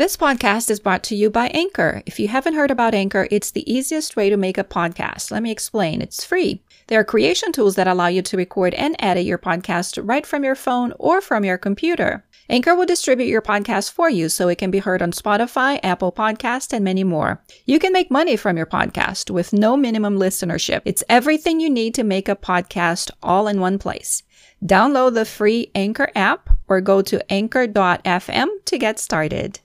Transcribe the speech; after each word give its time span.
This 0.00 0.16
podcast 0.16 0.70
is 0.70 0.80
brought 0.80 1.02
to 1.02 1.14
you 1.14 1.28
by 1.28 1.48
Anchor. 1.48 2.02
If 2.06 2.18
you 2.18 2.26
haven't 2.26 2.54
heard 2.54 2.70
about 2.70 2.94
Anchor, 2.94 3.28
it's 3.30 3.50
the 3.50 3.70
easiest 3.70 4.16
way 4.16 4.30
to 4.30 4.38
make 4.38 4.56
a 4.56 4.64
podcast. 4.64 5.30
Let 5.30 5.42
me 5.42 5.50
explain. 5.50 6.00
It's 6.00 6.24
free. 6.24 6.62
There 6.86 6.98
are 6.98 7.04
creation 7.04 7.52
tools 7.52 7.74
that 7.74 7.86
allow 7.86 8.06
you 8.06 8.22
to 8.22 8.36
record 8.38 8.72
and 8.72 8.96
edit 8.98 9.26
your 9.26 9.36
podcast 9.36 10.00
right 10.02 10.24
from 10.24 10.42
your 10.42 10.54
phone 10.54 10.94
or 10.98 11.20
from 11.20 11.44
your 11.44 11.58
computer. 11.58 12.24
Anchor 12.48 12.74
will 12.74 12.86
distribute 12.86 13.26
your 13.26 13.42
podcast 13.42 13.92
for 13.92 14.08
you 14.08 14.30
so 14.30 14.48
it 14.48 14.56
can 14.56 14.70
be 14.70 14.78
heard 14.78 15.02
on 15.02 15.12
Spotify, 15.12 15.78
Apple 15.82 16.12
Podcast, 16.12 16.72
and 16.72 16.82
many 16.82 17.04
more. 17.04 17.44
You 17.66 17.78
can 17.78 17.92
make 17.92 18.10
money 18.10 18.36
from 18.36 18.56
your 18.56 18.64
podcast 18.64 19.30
with 19.30 19.52
no 19.52 19.76
minimum 19.76 20.18
listenership. 20.18 20.80
It's 20.86 21.04
everything 21.10 21.60
you 21.60 21.68
need 21.68 21.94
to 21.96 22.04
make 22.04 22.30
a 22.30 22.36
podcast 22.36 23.10
all 23.22 23.48
in 23.48 23.60
one 23.60 23.78
place. 23.78 24.22
Download 24.64 25.12
the 25.12 25.26
free 25.26 25.70
Anchor 25.74 26.08
app 26.14 26.48
or 26.68 26.80
go 26.80 27.02
to 27.02 27.30
anchor.fm 27.30 28.48
to 28.64 28.78
get 28.78 28.98
started. 28.98 29.60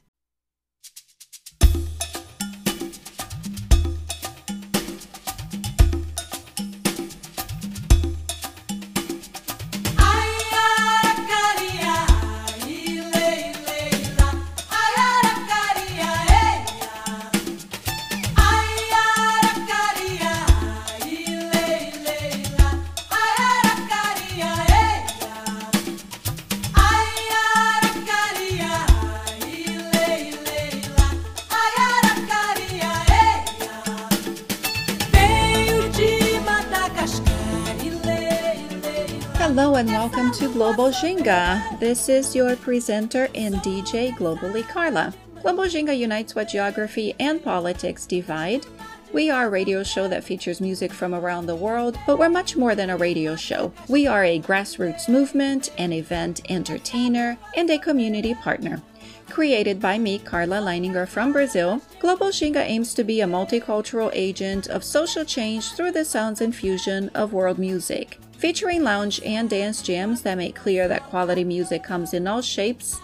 And 39.76 39.90
welcome 39.90 40.32
to 40.36 40.48
Global 40.54 40.90
Ginga. 40.90 41.78
This 41.82 42.08
is 42.08 42.34
your 42.34 42.56
presenter 42.56 43.28
and 43.36 43.56
DJ 43.56 44.14
Globally 44.14 44.66
Carla. 44.70 45.14
Global 45.42 45.66
Ginga 45.66 45.98
unites 45.98 46.34
what 46.34 46.48
geography 46.48 47.14
and 47.20 47.44
politics 47.44 48.06
divide. 48.06 48.66
We 49.12 49.30
are 49.30 49.48
a 49.48 49.50
radio 49.50 49.84
show 49.84 50.08
that 50.08 50.24
features 50.24 50.62
music 50.62 50.94
from 50.94 51.14
around 51.14 51.48
the 51.48 51.58
world, 51.58 51.98
but 52.08 52.18
we're 52.18 52.30
much 52.30 52.56
more 52.56 52.74
than 52.74 52.90
a 52.90 52.96
radio 52.96 53.36
show. 53.36 53.74
We 53.90 54.08
are 54.08 54.24
a 54.24 54.40
grassroots 54.40 55.10
movement, 55.10 55.74
an 55.78 55.92
event 55.92 56.50
entertainer, 56.50 57.38
and 57.58 57.70
a 57.70 57.78
community 57.78 58.34
partner. 58.34 58.82
Created 59.30 59.82
by 59.82 59.98
me, 59.98 60.20
Carla 60.20 60.62
Leininger 60.62 61.06
from 61.06 61.34
Brazil, 61.34 61.82
Global 62.00 62.28
Ginga 62.28 62.62
aims 62.62 62.94
to 62.94 63.04
be 63.04 63.20
a 63.20 63.28
multicultural 63.28 64.10
agent 64.14 64.68
of 64.68 64.86
social 64.86 65.26
change 65.26 65.74
through 65.74 65.92
the 65.92 66.06
sounds 66.06 66.40
and 66.40 66.56
fusion 66.56 67.10
of 67.10 67.34
world 67.34 67.60
music 67.60 68.20
featuring 68.38 68.84
lounge 68.84 69.22
and 69.26 69.50
dance 69.50 69.82
jams 69.82 70.22
that 70.22 70.38
make 70.38 70.56
clear 70.56 70.88
that 70.88 71.10
quality 71.10 71.44
music 71.44 71.84
comes 71.84 72.14
in 72.14 72.28
all 72.28 72.42
shapes, 72.42 73.00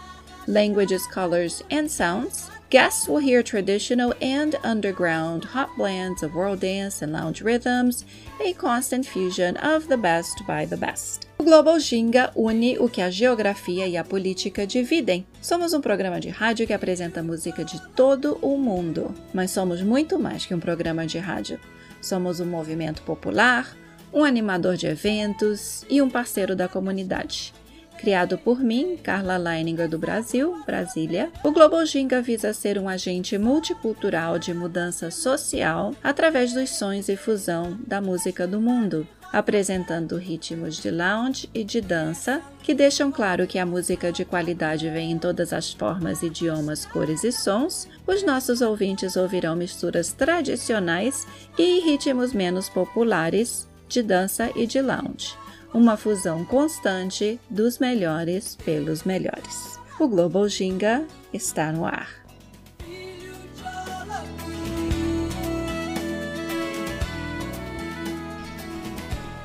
languages, 0.47 1.05
colors, 1.07 1.63
and 1.69 1.89
sounds. 1.89 2.49
Guests 2.69 3.05
will 3.05 3.17
hear 3.17 3.43
traditional 3.43 4.13
and 4.21 4.55
underground 4.63 5.43
hot 5.43 5.69
blends 5.75 6.23
of 6.23 6.33
world 6.33 6.61
dance 6.61 7.01
and 7.01 7.11
lounge 7.11 7.41
rhythms, 7.41 8.05
a 8.39 8.53
constant 8.53 9.05
fusion 9.05 9.57
of 9.57 9.89
the 9.89 9.97
best 9.97 10.41
by 10.47 10.65
the 10.65 10.77
best. 10.77 11.27
O 11.37 11.43
Global 11.43 11.79
Ginga 11.79 12.31
une 12.33 12.77
o 12.79 12.87
que 12.87 13.01
a 13.01 13.09
geografia 13.09 13.87
e 13.87 13.97
a 13.97 14.05
política 14.05 14.65
dividem. 14.65 15.25
Somos 15.41 15.73
um 15.73 15.81
programa 15.81 16.19
de 16.21 16.29
rádio 16.29 16.65
que 16.65 16.71
apresenta 16.71 17.21
música 17.21 17.65
de 17.65 17.81
todo 17.93 18.37
o 18.41 18.57
mundo, 18.57 19.13
mas 19.33 19.51
somos 19.51 19.81
muito 19.81 20.17
mais 20.17 20.45
que 20.45 20.55
um 20.55 20.59
programa 20.59 21.05
de 21.05 21.17
rádio. 21.17 21.59
Somos 22.01 22.39
um 22.39 22.45
movimento 22.45 23.01
popular, 23.01 23.75
um 24.13 24.23
animador 24.23 24.75
de 24.75 24.87
eventos 24.87 25.85
e 25.89 26.01
um 26.01 26.09
parceiro 26.09 26.55
da 26.55 26.67
comunidade. 26.67 27.53
Criado 28.01 28.35
por 28.35 28.59
mim, 28.59 28.97
Carla 28.97 29.37
Leininger 29.37 29.87
do 29.87 29.99
Brasil, 29.99 30.59
Brasília, 30.65 31.31
o 31.43 31.51
Global 31.51 31.85
Ginga 31.85 32.19
visa 32.19 32.51
ser 32.51 32.79
um 32.79 32.89
agente 32.89 33.37
multicultural 33.37 34.39
de 34.39 34.55
mudança 34.55 35.11
social 35.11 35.93
através 36.03 36.51
dos 36.51 36.71
sons 36.71 37.09
e 37.09 37.15
fusão 37.15 37.77
da 37.85 38.01
música 38.01 38.47
do 38.47 38.59
mundo, 38.59 39.07
apresentando 39.31 40.17
ritmos 40.17 40.77
de 40.77 40.89
lounge 40.89 41.47
e 41.53 41.63
de 41.63 41.79
dança 41.79 42.41
que 42.63 42.73
deixam 42.73 43.11
claro 43.11 43.45
que 43.45 43.59
a 43.59 43.67
música 43.67 44.11
de 44.11 44.25
qualidade 44.25 44.89
vem 44.89 45.11
em 45.11 45.19
todas 45.19 45.53
as 45.53 45.71
formas, 45.71 46.23
idiomas, 46.23 46.87
cores 46.87 47.23
e 47.23 47.31
sons. 47.31 47.87
Os 48.07 48.23
nossos 48.23 48.61
ouvintes 48.61 49.15
ouvirão 49.15 49.55
misturas 49.55 50.11
tradicionais 50.11 51.27
e 51.55 51.79
ritmos 51.81 52.33
menos 52.33 52.67
populares 52.67 53.69
de 53.91 54.01
dança 54.01 54.49
e 54.55 54.65
de 54.65 54.81
lounge, 54.81 55.35
uma 55.73 55.97
fusão 55.97 56.45
constante 56.45 57.37
dos 57.49 57.77
melhores 57.77 58.55
pelos 58.55 59.03
melhores. 59.03 59.77
O 59.99 60.07
Global 60.07 60.47
Ginga 60.47 61.05
está 61.33 61.73
no 61.73 61.85
ar. 61.85 62.07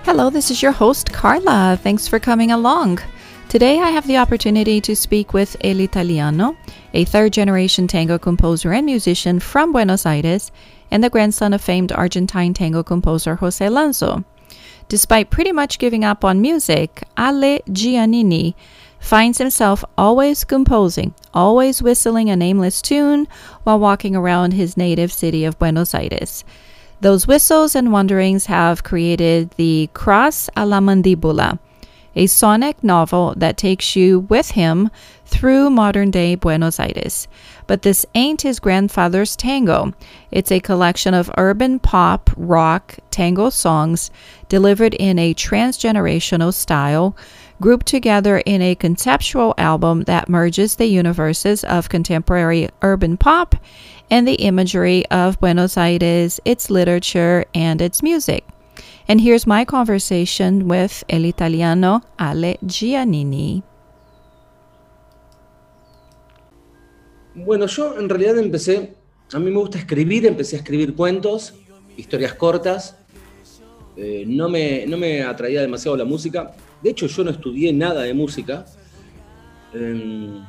Hello, 0.04 0.30
this 0.30 0.52
is 0.52 0.62
your 0.62 0.72
host, 0.72 1.10
Carla. 1.12 1.76
Thanks 1.82 2.06
for 2.06 2.20
coming 2.20 2.52
along. 2.52 3.00
Today 3.48 3.80
I 3.80 3.90
have 3.90 4.06
the 4.06 4.18
opportunity 4.18 4.80
to 4.80 4.94
speak 4.94 5.34
with 5.34 5.56
El 5.62 5.80
Italiano, 5.80 6.56
a 6.94 7.04
third 7.04 7.32
generation 7.32 7.88
tango 7.88 8.16
composer 8.16 8.72
and 8.72 8.86
musician 8.86 9.40
from 9.40 9.72
Buenos 9.72 10.06
Aires, 10.06 10.52
and 10.92 11.02
the 11.02 11.10
grandson 11.10 11.52
of 11.52 11.60
famed 11.60 11.90
Argentine 11.90 12.54
tango 12.54 12.84
composer 12.84 13.34
Jose 13.34 13.66
Lanzo. 13.66 14.24
Despite 14.88 15.30
pretty 15.30 15.52
much 15.52 15.78
giving 15.78 16.04
up 16.04 16.24
on 16.24 16.40
music, 16.40 17.02
Ale 17.18 17.58
Giannini 17.68 18.54
finds 19.00 19.38
himself 19.38 19.84
always 19.98 20.44
composing, 20.44 21.14
always 21.34 21.82
whistling 21.82 22.30
a 22.30 22.36
nameless 22.36 22.80
tune 22.80 23.26
while 23.64 23.78
walking 23.78 24.14
around 24.14 24.52
his 24.52 24.76
native 24.76 25.12
city 25.12 25.44
of 25.44 25.58
Buenos 25.58 25.94
Aires. 25.94 26.44
Those 27.00 27.26
whistles 27.26 27.74
and 27.74 27.92
wanderings 27.92 28.46
have 28.46 28.84
created 28.84 29.50
the 29.52 29.90
Cross 29.92 30.50
a 30.56 30.64
la 30.64 30.80
Mandíbula, 30.80 31.58
a 32.14 32.26
sonic 32.26 32.82
novel 32.82 33.34
that 33.36 33.58
takes 33.58 33.94
you 33.94 34.20
with 34.20 34.52
him 34.52 34.90
through 35.26 35.68
modern 35.68 36.10
day 36.10 36.34
Buenos 36.34 36.80
Aires. 36.80 37.28
But 37.66 37.82
this 37.82 38.06
ain't 38.14 38.42
his 38.42 38.58
grandfather's 38.58 39.36
tango. 39.36 39.92
It's 40.30 40.50
a 40.50 40.60
collection 40.60 41.12
of 41.12 41.30
urban 41.36 41.78
pop, 41.78 42.30
rock, 42.36 42.96
tango 43.10 43.50
songs 43.50 44.10
delivered 44.48 44.94
in 44.94 45.18
a 45.18 45.34
transgenerational 45.34 46.52
style, 46.52 47.16
grouped 47.60 47.86
together 47.86 48.38
in 48.38 48.62
a 48.62 48.74
conceptual 48.74 49.54
album 49.58 50.02
that 50.02 50.28
merges 50.28 50.76
the 50.76 50.86
universes 50.86 51.64
of 51.64 51.88
contemporary 51.88 52.68
urban 52.82 53.16
pop 53.16 53.54
and 54.10 54.26
the 54.26 54.34
imagery 54.34 55.04
of 55.06 55.40
Buenos 55.40 55.76
Aires, 55.76 56.40
its 56.44 56.70
literature, 56.70 57.44
and 57.54 57.80
its 57.80 58.02
music. 58.02 58.44
And 59.08 59.20
here's 59.20 59.46
my 59.46 59.64
conversation 59.64 60.68
with 60.68 61.04
El 61.08 61.24
Italiano 61.24 62.02
Ale 62.18 62.56
Giannini. 62.64 63.62
Bueno, 67.34 67.66
yo 67.66 67.98
en 67.98 68.08
realidad 68.08 68.38
empecé, 68.38 68.94
a 69.32 69.38
mí 69.38 69.50
me 69.50 69.58
gusta 69.58 69.78
escribir, 69.78 70.26
empecé 70.26 70.56
a 70.56 70.58
escribir 70.60 70.94
cuentos, 70.94 71.54
historias 71.96 72.34
cortas. 72.34 72.96
Eh, 73.96 74.24
no, 74.26 74.48
me, 74.48 74.86
no 74.86 74.98
me 74.98 75.22
atraía 75.22 75.62
demasiado 75.62 75.96
la 75.96 76.04
música. 76.04 76.52
De 76.82 76.90
hecho, 76.90 77.06
yo 77.06 77.24
no 77.24 77.30
estudié 77.30 77.72
nada 77.72 78.02
de 78.02 78.12
música. 78.12 78.66
Em, 79.72 80.44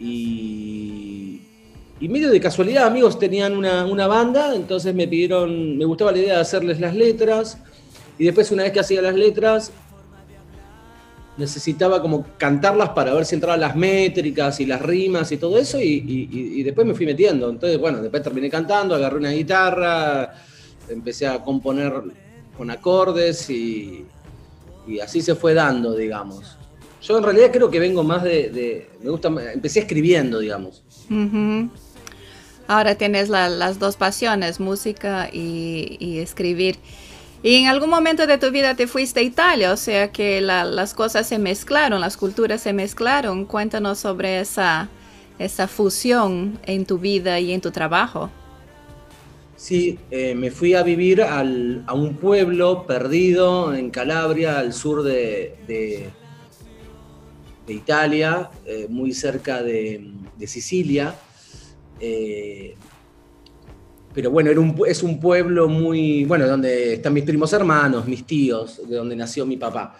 y, 0.00 1.40
y, 2.00 2.08
medio 2.08 2.30
de 2.30 2.40
casualidad, 2.40 2.86
amigos 2.86 3.18
tenían 3.18 3.56
una, 3.56 3.86
una, 3.86 4.06
banda, 4.08 4.54
entonces 4.54 4.94
me 4.94 5.06
pidieron, 5.06 5.78
me 5.78 5.84
gustaba 5.84 6.12
la 6.12 6.18
idea 6.18 6.34
de 6.34 6.40
hacerles 6.40 6.80
las 6.80 6.94
letras. 6.96 7.58
Y 8.18 8.24
después, 8.24 8.50
una 8.50 8.64
vez 8.64 8.72
que 8.72 8.80
hacía 8.80 9.00
las 9.00 9.14
letras, 9.14 9.72
necesitaba 11.36 12.02
como 12.02 12.26
cantarlas 12.36 12.90
para 12.90 13.14
ver 13.14 13.24
si 13.24 13.36
entraban 13.36 13.60
las 13.60 13.74
métricas 13.74 14.60
y 14.60 14.66
las 14.66 14.82
rimas 14.82 15.32
y 15.32 15.38
todo 15.38 15.58
eso, 15.58 15.78
y, 15.80 16.62
después 16.62 16.86
me 16.86 16.94
fui 16.94 17.06
metiendo. 17.06 17.48
Entonces, 17.48 17.78
bueno, 17.78 18.02
después 18.02 18.22
terminé 18.22 18.50
cantando, 18.50 18.94
agarré 18.94 19.18
una 19.18 19.30
guitarra, 19.30 20.34
empecé 20.88 21.26
a 21.26 21.42
componer 21.42 21.92
con 22.56 22.70
acordes 22.70 23.48
y, 23.50 24.06
así 25.02 25.22
se 25.22 25.34
fue 25.34 25.54
dando, 25.54 25.94
digamos. 25.94 26.56
Yo 27.02 27.18
en 27.18 27.24
realidad 27.24 27.50
creo 27.52 27.70
que 27.70 27.80
vengo 27.80 28.04
más 28.04 28.22
de, 28.22 28.88
me 29.02 29.10
gusta, 29.10 29.28
empecé 29.52 29.80
escribiendo, 29.80 30.38
digamos. 30.38 30.82
Ahora 32.68 32.94
tienes 32.94 33.28
las 33.28 33.78
dos 33.78 33.96
pasiones, 33.96 34.60
música 34.60 35.28
y 35.32 36.18
escribir. 36.18 36.78
Y 37.44 37.56
en 37.56 37.66
algún 37.66 37.90
momento 37.90 38.26
de 38.26 38.38
tu 38.38 38.52
vida 38.52 38.76
te 38.76 38.86
fuiste 38.86 39.18
a 39.18 39.22
Italia, 39.24 39.72
o 39.72 39.76
sea 39.76 40.12
que 40.12 40.40
las 40.40 40.94
cosas 40.94 41.26
se 41.26 41.38
mezclaron, 41.38 42.00
las 42.00 42.16
culturas 42.16 42.60
se 42.60 42.72
mezclaron. 42.72 43.46
Cuéntanos 43.46 43.98
sobre 43.98 44.38
esa, 44.38 44.88
esa 45.40 45.66
fusión 45.66 46.60
en 46.64 46.86
tu 46.86 46.98
vida 46.98 47.40
y 47.40 47.52
en 47.52 47.60
tu 47.60 47.72
trabajo. 47.72 48.30
Sí, 49.62 49.96
eh, 50.10 50.34
me 50.34 50.50
fui 50.50 50.74
a 50.74 50.82
vivir 50.82 51.22
a 51.22 51.44
un 51.94 52.16
pueblo 52.16 52.84
perdido 52.84 53.72
en 53.72 53.90
Calabria, 53.90 54.58
al 54.58 54.72
sur 54.72 55.04
de, 55.04 56.10
Italia, 57.68 58.50
eh, 58.66 58.88
muy 58.90 59.12
cerca 59.12 59.62
de, 59.62 60.02
Sicilia. 60.46 61.14
Eh, 62.00 62.74
pero 64.12 64.32
bueno, 64.32 64.50
era 64.50 64.58
un, 64.58 64.76
es 64.84 65.04
un 65.04 65.20
pueblo 65.20 65.68
muy, 65.68 66.24
bueno, 66.24 66.48
donde 66.48 66.94
están 66.94 67.12
mis 67.12 67.22
primos 67.22 67.52
hermanos, 67.52 68.08
mis 68.08 68.26
tíos, 68.26 68.80
de 68.88 68.96
donde 68.96 69.14
nació 69.14 69.46
mi 69.46 69.58
papá. 69.58 69.96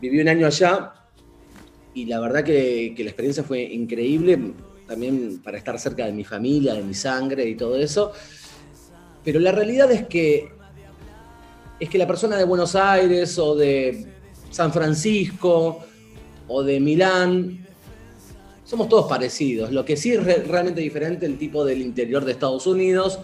viví 0.00 0.20
un 0.20 0.28
año 0.28 0.48
allá 0.48 0.94
y 1.94 2.06
la 2.06 2.18
verdad 2.18 2.42
que 2.42 2.92
la 2.98 3.10
experiencia 3.10 3.44
fue 3.44 3.62
increíble 3.62 4.52
también 4.90 5.38
para 5.38 5.56
estar 5.56 5.78
cerca 5.78 6.04
de 6.04 6.10
mi 6.10 6.24
familia, 6.24 6.74
de 6.74 6.82
mi 6.82 6.94
sangre 6.94 7.48
y 7.48 7.54
todo 7.54 7.76
eso. 7.76 8.10
Pero 9.22 9.38
la 9.38 9.52
realidad 9.52 9.88
es 9.92 10.08
que 10.08 10.50
es 11.78 11.88
que 11.88 11.96
la 11.96 12.08
persona 12.08 12.36
de 12.36 12.42
Buenos 12.42 12.74
Aires 12.74 13.38
o 13.38 13.54
de 13.54 14.04
San 14.50 14.72
Francisco 14.72 15.78
o 16.48 16.62
de 16.64 16.80
Milán 16.80 17.64
somos 18.64 18.88
todos 18.88 19.06
parecidos. 19.08 19.70
Lo 19.70 19.84
que 19.84 19.96
sí 19.96 20.10
es 20.12 20.48
realmente 20.48 20.80
diferente 20.80 21.24
el 21.24 21.38
tipo 21.38 21.64
del 21.64 21.82
interior 21.82 22.24
de 22.24 22.32
Estados 22.32 22.66
Unidos 22.66 23.20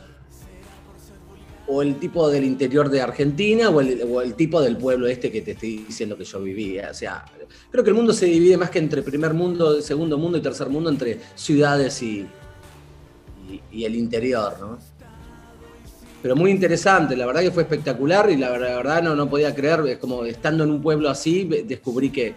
o 1.69 1.83
el 1.83 1.97
tipo 1.97 2.29
del 2.31 2.45
interior 2.45 2.89
de 2.89 3.01
Argentina 3.01 3.71
o 3.71 3.81
el, 3.81 4.35
tipo 4.35 4.61
del 4.61 4.77
pueblo 4.77 5.07
este 5.07 5.33
que 5.33 5.43
te 5.43 5.53
estoy 5.53 5.79
diciendo 5.79 6.17
que 6.17 6.25
yo 6.25 6.41
vivía. 6.41 6.89
O 6.91 6.95
sea, 6.95 7.25
creo 7.71 7.83
que 7.83 7.91
el 7.91 7.97
mundo 7.97 8.13
se 8.13 8.27
divide 8.27 8.57
más 8.57 8.71
que 8.71 8.79
entre 8.79 9.03
primer 9.03 9.35
mundo, 9.35 9.81
segundo 9.83 10.17
mundo 10.19 10.39
y 10.39 10.43
tercer 10.43 10.69
mundo, 10.69 10.91
entre 10.91 11.21
ciudades 11.35 12.03
y, 12.03 12.27
y, 13.73 13.85
el 13.85 13.97
interior, 13.97 14.57
¿no? 14.61 14.79
Pero 16.23 16.35
muy 16.35 16.51
interesante, 16.51 17.17
la 17.17 17.27
verdad 17.27 17.43
que 17.43 17.51
fue 17.51 17.63
espectacular 17.63 18.31
y 18.31 18.37
la 18.37 18.51
verdad, 18.51 19.03
no, 19.03 19.31
podía 19.31 19.55
creer, 19.55 19.81
es 19.87 19.99
como 19.99 20.25
estando 20.25 20.65
en 20.65 20.71
un 20.71 20.83
pueblo 20.83 21.09
así, 21.09 21.45
descubrí 21.45 22.11
que... 22.11 22.35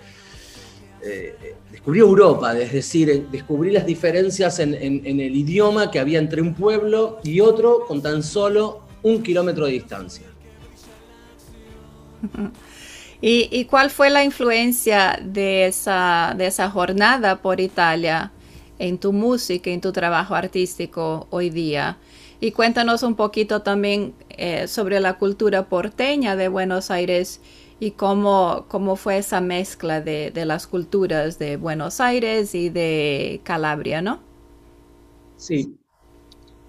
Eh, 1.01 1.55
descubrí 1.71 2.01
Europa, 2.01 2.59
es 2.59 2.73
decir, 2.73 3.27
descubrí 3.31 3.71
las 3.71 3.85
diferencias 3.85 4.59
en, 4.59 4.73
en 4.75 5.19
el 5.21 5.33
idioma 5.33 5.89
que 5.89 5.97
había 5.97 6.19
entre 6.19 6.41
un 6.41 6.53
pueblo 6.53 7.19
y 7.23 7.39
otro 7.39 7.85
con 7.87 8.01
tan 8.01 8.21
solo 8.21 8.88
un 9.03 9.23
kilómetro 9.23 9.65
de 9.65 9.71
distancia. 9.73 10.27
¿Y, 13.21 13.65
cuál 13.65 13.89
fue 13.89 14.09
la 14.09 14.23
influencia 14.23 15.19
de 15.21 15.65
esa, 15.65 16.33
de 16.37 16.47
esa 16.47 16.69
jornada 16.69 17.41
por 17.41 17.59
Italia 17.59 18.31
en 18.77 18.97
tu 18.97 19.11
música, 19.11 19.69
en 19.69 19.81
tu 19.81 19.91
trabajo 19.91 20.35
artístico 20.35 21.27
hoy 21.29 21.49
día? 21.49 21.97
Y 22.39 22.51
cuéntanos 22.51 23.03
un 23.03 23.15
poquito 23.15 23.61
también 23.61 24.13
eh, 24.29 24.67
sobre 24.69 25.01
la 25.01 25.17
cultura 25.17 25.67
porteña 25.67 26.37
de 26.37 26.47
Buenos 26.47 26.91
Aires 26.91 27.41
y 27.81 27.91
cómo, 27.91 28.65
cómo 28.69 28.95
fue 28.95 29.17
esa 29.17 29.41
mezcla 29.41 29.99
de, 29.99 30.31
de, 30.31 30.45
las 30.45 30.65
culturas 30.65 31.37
de 31.39 31.57
Buenos 31.57 31.99
Aires 31.99 32.55
y 32.55 32.69
de 32.69 33.41
Calabria, 33.43 34.01
¿no? 34.01 34.21
Sí, 35.35 35.78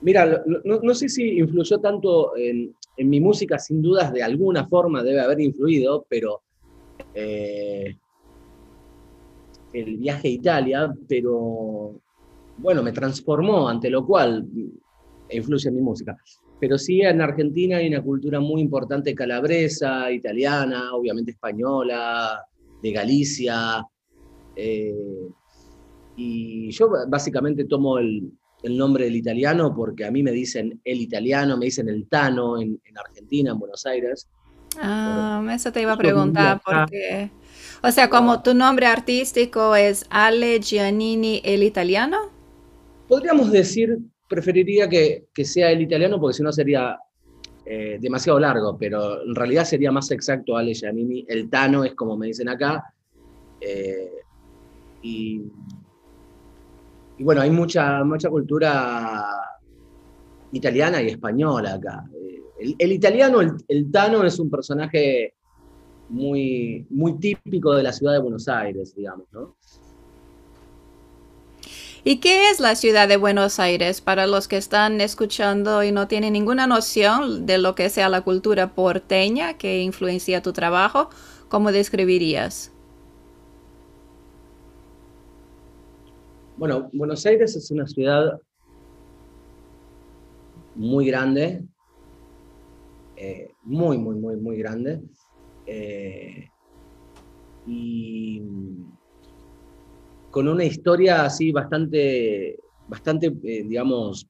Mira, 0.03 0.43
no, 0.65 0.95
sé 0.95 1.09
si 1.09 1.39
influyó 1.39 1.79
tanto 1.79 2.37
en, 2.37 2.75
mi 2.97 3.21
música, 3.21 3.59
sin 3.59 3.83
dudas 3.83 4.13
de 4.13 4.23
alguna 4.23 4.67
forma 4.67 5.03
debe 5.03 5.21
haber 5.21 5.41
influido, 5.41 6.07
pero 6.09 6.43
eh, 7.15 7.97
el 9.73 9.97
viaje 9.99 10.29
a 10.29 10.31
Italia, 10.31 10.95
pero 11.09 12.01
bueno, 12.59 12.83
me 12.83 12.93
transformó, 12.93 13.69
ante 13.69 13.91
lo 13.91 14.07
cual 14.07 14.47
influye 15.31 15.69
en 15.69 15.75
mi 15.75 15.83
música. 15.83 16.17
Pero 16.59 16.77
sí, 16.77 17.01
en 17.01 17.21
Argentina 17.21 17.79
hay 17.79 17.89
una 17.89 18.03
cultura 18.03 18.39
muy 18.41 18.61
importante 18.61 19.15
calabresa, 19.15 20.11
italiana, 20.13 20.95
obviamente 20.95 21.31
española, 21.31 22.45
de 22.83 22.93
Galicia. 22.93 23.83
Eh, 24.57 25.29
y 26.17 26.71
yo 26.71 26.91
básicamente 27.09 27.65
tomo 27.65 27.99
el, 27.99 28.31
el 28.63 28.77
nombre 28.77 29.05
del 29.05 29.17
italiano 29.17 29.75
porque 29.75 30.05
a 30.05 30.11
mí 30.11 30.23
me 30.23 30.33
dicen 30.33 30.81
el 30.85 31.01
italiano, 31.01 31.57
me 31.57 31.67
dicen 31.67 31.89
el 31.89 32.07
Tano 32.09 32.61
en, 32.61 32.81
Argentina, 32.95 33.53
en 33.53 33.59
Buenos 33.59 33.87
Aires. 33.87 34.29
Ah, 34.81 35.45
eso 35.53 35.73
te 35.73 35.83
iba 35.83 35.93
a 35.93 35.97
preguntar 35.97 36.61
porque... 36.65 37.31
O 37.83 37.91
sea, 37.91 38.11
como 38.11 38.43
tu 38.43 38.55
nombre 38.55 38.87
artístico 38.87 39.75
es 39.75 40.05
Ale 40.11 40.61
Giannini 40.61 41.41
el 41.45 41.63
italiano. 41.63 42.31
Podríamos 43.09 43.51
decir, 43.51 43.99
preferiría 44.29 44.89
que, 44.89 45.27
sea 45.45 45.71
el 45.71 45.81
italiano 45.81 46.21
porque 46.21 46.37
si 46.37 46.43
no 46.43 46.53
sería 46.53 46.99
eh, 47.65 47.99
demasiado 48.01 48.39
largo, 48.39 48.77
pero 48.79 49.23
en 49.23 49.35
realidad 49.35 49.65
sería 49.65 49.91
más 49.91 50.11
exacto 50.11 50.57
Ale 50.57 50.75
Giannini. 50.75 51.25
El 51.27 51.49
Tano 51.49 51.85
es 51.85 51.95
como 51.95 52.17
me 52.17 52.27
dicen 52.27 52.49
acá. 52.49 52.85
Eh, 53.61 54.11
y 55.03 55.43
y 57.21 57.23
bueno, 57.23 57.43
hay 57.43 57.51
mucha, 57.51 58.03
mucha 58.03 58.31
cultura 58.31 59.27
italiana 60.53 61.03
y 61.03 61.09
española 61.09 61.75
acá. 61.75 62.03
Eh, 62.15 62.75
el, 62.79 62.93
italiano, 62.93 63.43
el, 63.43 63.91
Tano, 63.93 64.25
es 64.25 64.39
un 64.39 64.49
personaje 64.49 65.35
muy, 66.09 66.87
muy 66.89 67.19
típico 67.19 67.75
de 67.75 67.83
la 67.83 67.93
ciudad 67.93 68.15
de 68.15 68.21
Buenos 68.21 68.49
Aires, 68.49 68.95
digamos, 68.97 69.27
¿no? 69.33 69.55
¿Y 72.05 72.21
qué 72.21 72.49
es 72.49 72.59
la 72.59 72.75
ciudad 72.75 73.07
de 73.07 73.19
Buenos 73.19 73.61
Aires 73.61 74.01
para 74.01 74.27
los 74.27 74.49
que 74.49 74.57
están 74.57 75.03
escuchando 75.03 75.85
y 75.85 75.93
no 75.93 76.09
tienen 76.09 76.33
ninguna 76.33 76.67
noción 76.67 77.45
de 77.45 77.59
lo 77.59 77.75
que 77.75 77.91
sea 77.91 78.09
la 78.09 78.23
cultura 78.23 78.75
porteña 78.75 79.59
que 79.59 79.83
influencia 79.83 80.41
tu 80.41 80.55
trabajo? 80.55 81.11
¿Cómo 81.51 81.71
describirías? 81.71 82.73
Bueno, 86.61 86.91
Buenos 86.93 87.25
Aires 87.25 87.57
es 87.57 87.71
una 87.71 87.87
ciudad 87.87 88.39
muy 90.75 91.07
grande, 91.07 91.65
eh, 93.17 93.55
muy, 93.63 93.97
muy, 93.97 94.17
muy, 94.17 94.37
muy 94.37 94.59
grande. 94.59 95.01
Eh, 95.65 96.51
y 97.67 98.43
con 100.31 100.49
una 100.49 100.63
historia 100.63 101.25
así 101.25 101.51
bastante, 101.51 102.59
bastante, 102.87 103.29
eh, 103.43 103.65
digamos, 103.67 104.27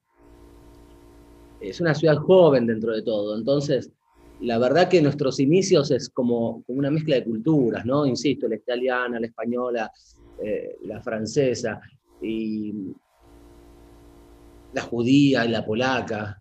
es 1.60 1.80
una 1.80 1.96
ciudad 1.96 2.18
joven 2.18 2.64
dentro 2.64 2.94
de 2.94 3.02
todo. 3.02 3.36
Entonces, 3.36 3.90
la 4.38 4.58
verdad 4.58 4.88
que 4.88 5.02
nuestros 5.02 5.40
inicios 5.40 5.90
es 5.90 6.08
como, 6.08 6.62
como 6.62 6.78
una 6.78 6.92
mezcla 6.92 7.16
de 7.16 7.24
culturas, 7.24 7.84
¿no? 7.84 8.06
Insisto, 8.06 8.46
la 8.46 8.54
italiana, 8.54 9.18
la 9.18 9.26
española, 9.26 9.90
la 10.84 11.02
francesa 11.02 11.82
y 12.20 12.94
la 14.72 14.82
judía 14.82 15.44
y 15.44 15.48
la 15.48 15.64
polaca. 15.64 16.40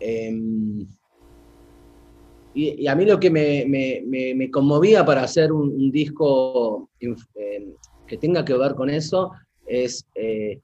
Em, 0.00 0.86
y, 2.54 2.86
a 2.86 2.94
mí 2.94 3.04
lo 3.04 3.18
que 3.18 3.30
me, 3.30 4.50
conmovía 4.50 5.04
para 5.04 5.22
hacer 5.22 5.52
un, 5.52 5.90
disco 5.90 6.90
em, 7.00 7.16
que 8.06 8.16
tenga 8.18 8.44
que 8.44 8.56
ver 8.56 8.74
con 8.74 8.90
eso 8.90 9.32
es 9.66 10.06
eh, 10.14 10.60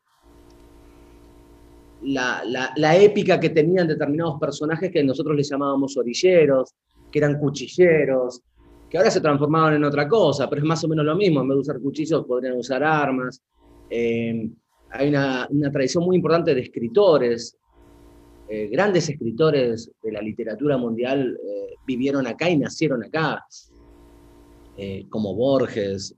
la, 2.02 2.42
la, 2.76 2.96
épica 2.96 3.40
que 3.40 3.50
tenían 3.50 3.88
determinados 3.88 4.38
personajes 4.38 4.90
que 4.90 5.02
nosotros 5.02 5.36
les 5.36 5.48
llamábamos 5.48 5.96
orilleros, 5.96 6.74
que 7.10 7.18
eran 7.18 7.38
cuchilleros, 7.38 8.42
que 8.88 8.98
ahora 8.98 9.10
se 9.10 9.20
transformaban 9.20 9.74
en 9.74 9.84
otra 9.84 10.08
cosa, 10.08 10.48
pero 10.48 10.62
es 10.62 10.68
más 10.68 10.82
o 10.84 10.88
menos 10.88 11.04
lo 11.04 11.16
mismo, 11.16 11.40
en 11.40 11.48
vez 11.48 11.56
de 11.56 11.60
usar 11.60 11.80
cuchillos 11.80 12.24
podrían 12.26 12.56
usar 12.56 12.82
armas. 12.82 13.42
Eh, 13.90 14.48
hay 14.92 15.08
una, 15.08 15.48
tradición 15.72 16.04
muy 16.04 16.16
importante 16.16 16.54
de 16.54 16.60
escritores, 16.62 17.56
eh, 18.48 18.68
grandes 18.68 19.08
escritores 19.08 19.90
de 20.02 20.12
la 20.12 20.20
literatura 20.20 20.76
mundial 20.76 21.38
eh, 21.44 21.74
vivieron 21.86 22.26
acá 22.26 22.48
y 22.48 22.56
nacieron 22.56 23.04
acá, 23.04 23.44
como 25.10 25.34
Borges. 25.34 26.16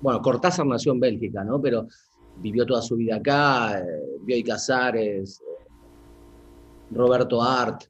bueno, 0.00 0.20
Cortázar 0.20 0.66
nació 0.66 0.92
en 0.92 0.98
Bélgica, 1.00 1.44
¿no? 1.44 1.60
Pero 1.62 1.86
vivió 2.38 2.66
toda 2.66 2.82
su 2.82 2.96
vida 2.96 3.16
acá, 3.16 3.80
Bioy 4.22 4.42
Casares, 4.42 5.40
Roberto 6.90 7.40
Art. 7.40 7.84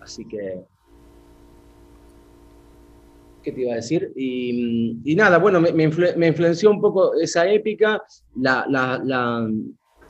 así 0.00 0.24
que 0.26 0.64
¿qué 3.44 3.52
te 3.52 3.60
iba 3.60 3.72
a 3.72 3.76
decir? 3.76 4.12
Y, 4.16 5.14
nada, 5.14 5.38
bueno, 5.38 5.60
me, 5.60 5.84
influenció 5.84 6.70
un 6.70 6.80
poco 6.80 7.14
esa 7.14 7.48
épica, 7.48 8.02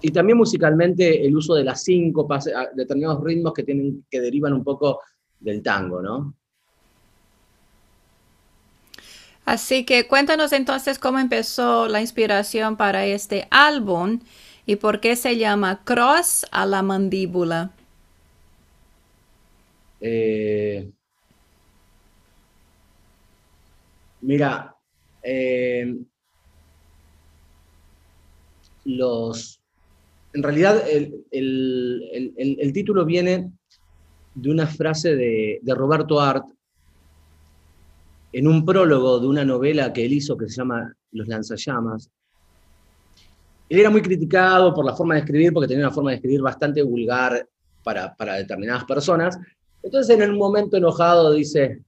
y 0.00 0.10
también 0.10 0.38
musicalmente 0.38 1.26
el 1.26 1.36
uso 1.36 1.54
de 1.54 1.64
las 1.64 1.82
síncopas, 1.82 2.48
determinados 2.74 3.22
ritmos 3.22 3.52
que, 3.52 3.64
tienen, 3.64 4.06
que 4.10 4.20
derivan 4.20 4.54
un 4.54 4.64
poco 4.64 5.00
del 5.40 5.62
tango, 5.62 6.00
¿no? 6.00 6.34
Así 9.44 9.84
que 9.84 10.06
cuéntanos 10.06 10.52
entonces 10.52 10.98
cómo 10.98 11.18
empezó 11.18 11.86
la 11.86 12.00
inspiración 12.00 12.78
para 12.78 13.04
este 13.04 13.46
álbum 13.50 14.20
y 14.64 14.76
por 14.76 15.00
qué 15.00 15.16
se 15.16 15.36
llama 15.36 15.82
Cross 15.84 16.46
a 16.50 16.64
la 16.64 16.82
mandíbula. 16.82 17.72
Eh, 20.00 20.90
mira, 24.24 24.74
eh, 25.22 25.94
los, 28.84 29.60
en 30.32 30.42
realidad 30.42 30.82
el, 30.88 32.72
título 32.72 33.04
viene 33.04 33.52
de 34.34 34.50
una 34.50 34.66
frase 34.66 35.14
de, 35.14 35.60
de 35.62 35.74
Roberto 35.74 36.20
Art 36.20 36.44
en 38.32 38.48
un 38.48 38.64
prólogo 38.64 39.20
de 39.20 39.28
una 39.28 39.44
novela 39.44 39.92
que 39.92 40.04
él 40.04 40.12
hizo 40.12 40.36
que 40.36 40.48
se 40.48 40.56
llama 40.56 40.92
Los 41.12 41.28
lanzallamas. 41.28 42.10
Él 43.68 43.78
era 43.78 43.90
muy 43.90 44.02
criticado 44.02 44.74
por 44.74 44.84
la 44.84 44.94
forma 44.94 45.14
de 45.14 45.20
escribir, 45.20 45.52
porque 45.52 45.68
tenía 45.68 45.86
una 45.86 45.94
forma 45.94 46.10
de 46.10 46.16
escribir 46.16 46.42
bastante 46.42 46.82
vulgar 46.82 47.48
para, 47.84 48.34
determinadas 48.36 48.84
personas. 48.84 49.38
Entonces, 49.82 50.18
en 50.18 50.30
un 50.30 50.38
momento 50.38 50.76
enojado, 50.76 51.32
dice 51.32 51.80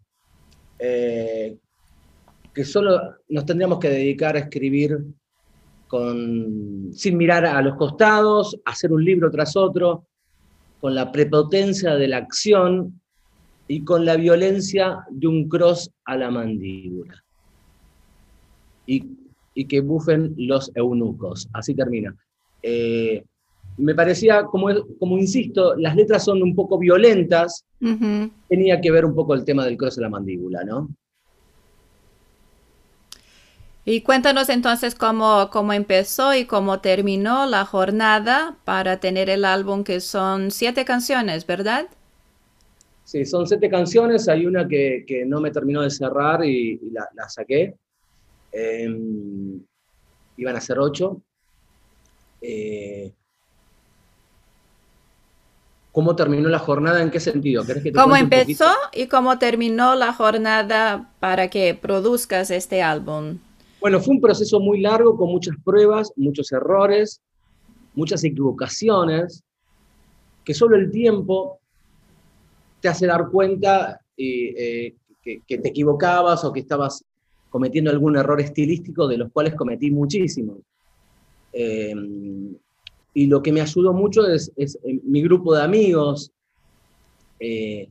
eh, 0.79 1.57
que 2.57 2.65
solo 2.65 2.99
nos 3.29 3.45
tendríamos 3.45 3.79
que 3.79 3.91
dedicar 3.91 4.35
a 4.35 4.39
escribir 4.39 4.99
con, 5.89 6.89
sin 6.91 7.19
mirar 7.19 7.45
a 7.45 7.61
los 7.61 7.77
costados, 7.77 8.59
hacer 8.65 8.91
un 8.95 9.05
libro 9.05 9.31
tras 9.31 9.55
otro, 9.57 10.07
con 10.81 10.95
la 10.95 11.13
prepotencia 11.13 11.97
de 11.97 12.09
la 12.09 12.17
acción 12.17 12.99
y 13.69 13.85
con 13.85 14.07
la 14.07 14.17
violencia 14.17 15.01
de 15.11 15.27
un 15.27 15.51
cross 15.51 15.91
a 16.07 16.17
la 16.17 16.31
mandíbula. 16.31 17.23
Y, 18.87 19.05
que 19.69 19.81
bufen 19.81 20.35
los 20.39 20.71
eunucos. 20.75 21.49
Así 21.53 21.75
termina. 21.75 22.17
Eh, 22.63 23.23
me 23.77 23.95
parecía, 23.95 24.45
como, 24.45 24.69
como 24.99 25.19
insisto, 25.19 25.75
las 25.77 25.95
letras 25.95 26.25
son 26.25 26.43
un 26.43 26.55
poco 26.55 26.79
violentas, 26.79 27.67
tenía 28.49 28.81
que 28.81 28.91
ver 28.91 29.05
un 29.05 29.15
poco 29.15 29.35
el 29.35 29.45
tema 29.45 29.67
del 29.67 29.77
cross 29.77 29.99
a 29.99 30.03
la 30.03 30.09
mandíbula, 30.09 30.65
¿no? 30.65 30.89
Y 33.89 34.01
cuéntanos 34.01 34.49
entonces 34.49 34.97
cómo, 34.97 35.49
cómo 35.53 35.73
empezó 35.73 36.35
y 36.35 36.45
cómo 36.45 36.81
terminó 36.81 37.47
la 37.47 37.65
jornada 37.65 38.57
para 38.65 38.99
tener 38.99 39.31
el 39.31 39.45
álbum, 39.45 39.85
que 39.85 40.01
son 40.01 40.51
siete 40.51 40.85
canciones, 40.85 41.47
¿verdad? 41.47 41.87
Sí, 43.05 43.25
son 43.25 43.47
siete 43.47 43.71
canciones, 43.71 44.29
hay 44.29 44.45
una 44.45 44.67
que, 44.67 45.25
no 45.29 45.41
me 45.41 45.53
terminó 45.53 45.83
de 45.83 45.91
cerrar 45.91 46.45
y, 46.45 46.81
la, 46.91 47.29
saqué. 47.29 47.77
Em, 48.51 49.61
iban 50.37 50.57
a 50.57 50.61
ser 50.61 50.81
ocho. 50.81 51.23
Eh, 52.41 53.13
¿Cómo 55.93 56.17
terminó 56.17 56.49
la 56.49 56.59
jornada? 56.59 57.01
¿En 57.01 57.13
qué 57.13 57.21
sentido? 57.21 57.63
¿Cómo 57.95 58.17
empezó 58.17 58.73
y 58.93 59.07
cómo 59.07 59.39
terminó 59.39 59.95
la 59.95 60.13
jornada 60.13 61.13
para 61.21 61.47
que 61.49 61.79
produzcas 61.81 62.51
este 62.51 62.83
álbum? 62.83 63.39
Bueno, 63.87 64.01
fue 64.01 64.15
un 64.15 64.21
proceso 64.21 64.59
muy 64.59 64.81
largo 64.81 65.17
con 65.17 65.31
muchas 65.31 65.55
pruebas, 65.65 66.13
muchos 66.17 66.51
errores, 66.51 67.23
muchas 67.95 68.25
equivocaciones, 68.25 69.45
que 70.45 70.55
solo 70.55 70.75
el 70.75 70.91
tiempo 70.91 71.61
te 72.81 72.89
hace 72.89 73.07
dar 73.07 73.29
cuenta 73.31 74.01
eh, 74.17 74.97
que, 75.23 75.41
te 75.47 75.69
equivocabas 75.69 76.45
o 76.45 76.53
que 76.53 76.59
estabas 76.59 77.05
cometiendo 77.49 77.93
algún 77.93 78.17
error 78.17 78.41
estilístico, 78.41 79.07
de 79.07 79.19
los 79.19 79.31
cuales 79.31 79.55
cometí 79.55 79.93
muchísimos. 79.93 80.59
Em, 81.53 82.57
y 83.15 83.27
lo 83.29 83.41
que 83.41 83.53
me 83.53 83.61
ayudó 83.61 83.93
mucho 83.93 84.27
es, 84.27 84.51
eh, 84.57 85.01
mi 85.05 85.23
grupo 85.23 85.55
de 85.55 85.63
amigos, 85.63 86.33
eh, 87.39 87.89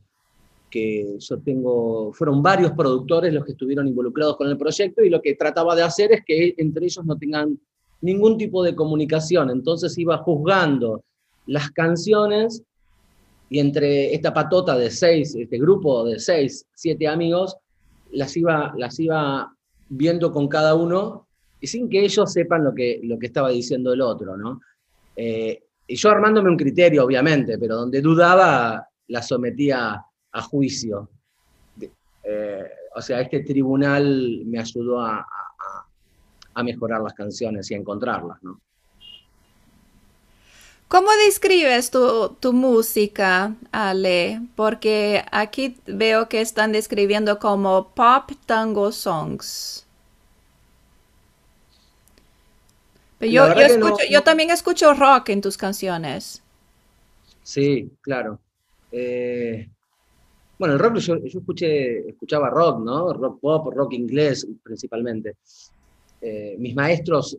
que 0.70 1.16
yo 1.18 1.38
tengo, 1.38 2.12
fueron 2.12 2.42
varios 2.42 2.72
productores 2.72 3.32
los 3.32 3.44
que 3.44 3.52
estuvieron 3.52 3.86
involucrados 3.86 4.36
con 4.36 4.48
el 4.48 4.56
proyecto 4.56 5.02
y 5.02 5.10
lo 5.10 5.22
que 5.22 5.34
trataba 5.34 5.74
de 5.74 5.82
hacer 5.82 6.12
es 6.12 6.24
que 6.24 6.54
entre 6.58 6.86
ellos 6.86 7.04
no 7.04 7.16
tengan 7.16 7.58
ningún 8.00 8.36
tipo 8.36 8.62
de 8.62 8.74
comunicación. 8.74 9.50
Entonces 9.50 9.96
iba 9.98 10.18
juzgando 10.18 11.02
las 11.46 11.70
canciones 11.70 12.62
y 13.48 13.60
entre 13.60 14.12
esta 14.14 14.34
patota 14.34 14.76
de 14.76 14.90
seis, 14.90 15.34
este 15.34 15.58
grupo 15.58 16.04
de 16.04 16.18
seis, 16.18 16.66
siete 16.74 17.06
amigos, 17.06 17.56
las 18.12 18.36
iba, 18.36 18.74
las 18.76 18.98
iba 18.98 19.54
viendo 19.88 20.32
con 20.32 20.48
cada 20.48 20.74
uno 20.74 21.26
y 21.60 21.66
sin 21.68 21.88
que 21.88 22.04
ellos 22.04 22.32
sepan 22.32 22.64
lo 22.64 22.74
que, 22.74 23.00
lo 23.02 23.18
que 23.18 23.26
estaba 23.26 23.50
diciendo 23.50 23.92
el 23.92 24.00
otro, 24.00 24.36
¿no? 24.36 24.60
Eh, 25.14 25.62
y 25.86 25.96
yo 25.96 26.10
armándome 26.10 26.50
un 26.50 26.56
criterio, 26.56 27.04
obviamente, 27.04 27.58
pero 27.58 27.76
donde 27.76 28.00
dudaba, 28.00 28.88
la 29.08 29.22
sometía 29.22 30.04
a 30.36 30.42
juicio. 30.42 31.08
Eh, 32.22 32.70
o 32.94 33.00
sea, 33.00 33.20
este 33.20 33.40
tribunal 33.40 34.42
me 34.44 34.58
ayudó 34.58 35.00
a, 35.00 35.26
a, 36.54 36.62
mejorar 36.62 37.00
las 37.00 37.14
canciones 37.14 37.70
y 37.70 37.74
a 37.74 37.78
encontrarlas, 37.78 38.42
¿no? 38.42 38.60
¿Cómo 40.88 41.08
describes 41.24 41.90
tu, 41.90 42.52
música, 42.52 43.54
Ale? 43.72 44.40
Porque 44.54 45.24
aquí 45.32 45.76
veo 45.86 46.28
que 46.28 46.40
están 46.40 46.72
describiendo 46.72 47.38
como 47.38 47.88
pop 47.88 48.30
tango 48.44 48.92
songs. 48.92 49.84
yo, 53.20 53.46
yo, 54.10 54.22
también 54.22 54.50
escucho 54.50 54.94
rock 54.94 55.30
en 55.30 55.40
tus 55.40 55.56
canciones. 55.56 56.42
Sí, 57.42 57.90
claro. 58.02 58.38
Eh, 58.92 59.68
bueno, 60.58 60.74
el 60.74 60.80
rock 60.80 60.96
yo, 60.98 61.16
escuché, 61.16 62.08
escuchaba 62.08 62.48
rock, 62.48 62.80
¿no? 62.80 63.12
Rock 63.12 63.40
pop, 63.40 63.72
rock 63.74 63.92
inglés 63.92 64.46
principalmente. 64.62 65.36
Eh, 66.20 66.56
mis 66.58 66.74
maestros 66.74 67.38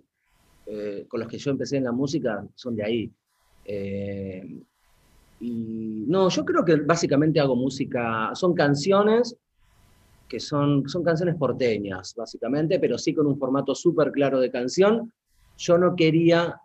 eh, 0.66 1.06
con 1.08 1.22
los 1.22 1.30
que 1.30 1.38
yo 1.38 1.52
empecé 1.52 1.78
en 1.78 1.86
la 1.86 1.92
música 1.92 2.46
son 2.54 2.76
de 2.76 2.84
ahí. 2.84 3.12
Eh, 3.66 4.62
y 5.40 6.06
no, 6.08 6.30
yo 6.30 6.46
creo 6.46 6.64
que 6.64 6.76
básicamente 6.76 7.40
hago 7.40 7.56
música, 7.56 8.32
son 8.34 8.54
canciones 8.54 9.36
que 10.28 10.40
son, 10.40 10.88
son 10.90 11.04
canciones 11.04 11.36
porteñas, 11.36 12.14
básicamente, 12.16 12.80
pero 12.80 12.98
sí 12.98 13.14
con 13.14 13.28
un 13.28 13.38
formato 13.38 13.74
súper 13.74 14.12
claro 14.12 14.40
de 14.40 14.52
canción. 14.52 15.12
Yo 15.58 15.78
no 15.78 15.96
quería 15.96 16.60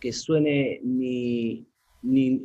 que 0.00 0.12
suene 0.12 0.80
ni, 0.82 1.66
ni 2.02 2.40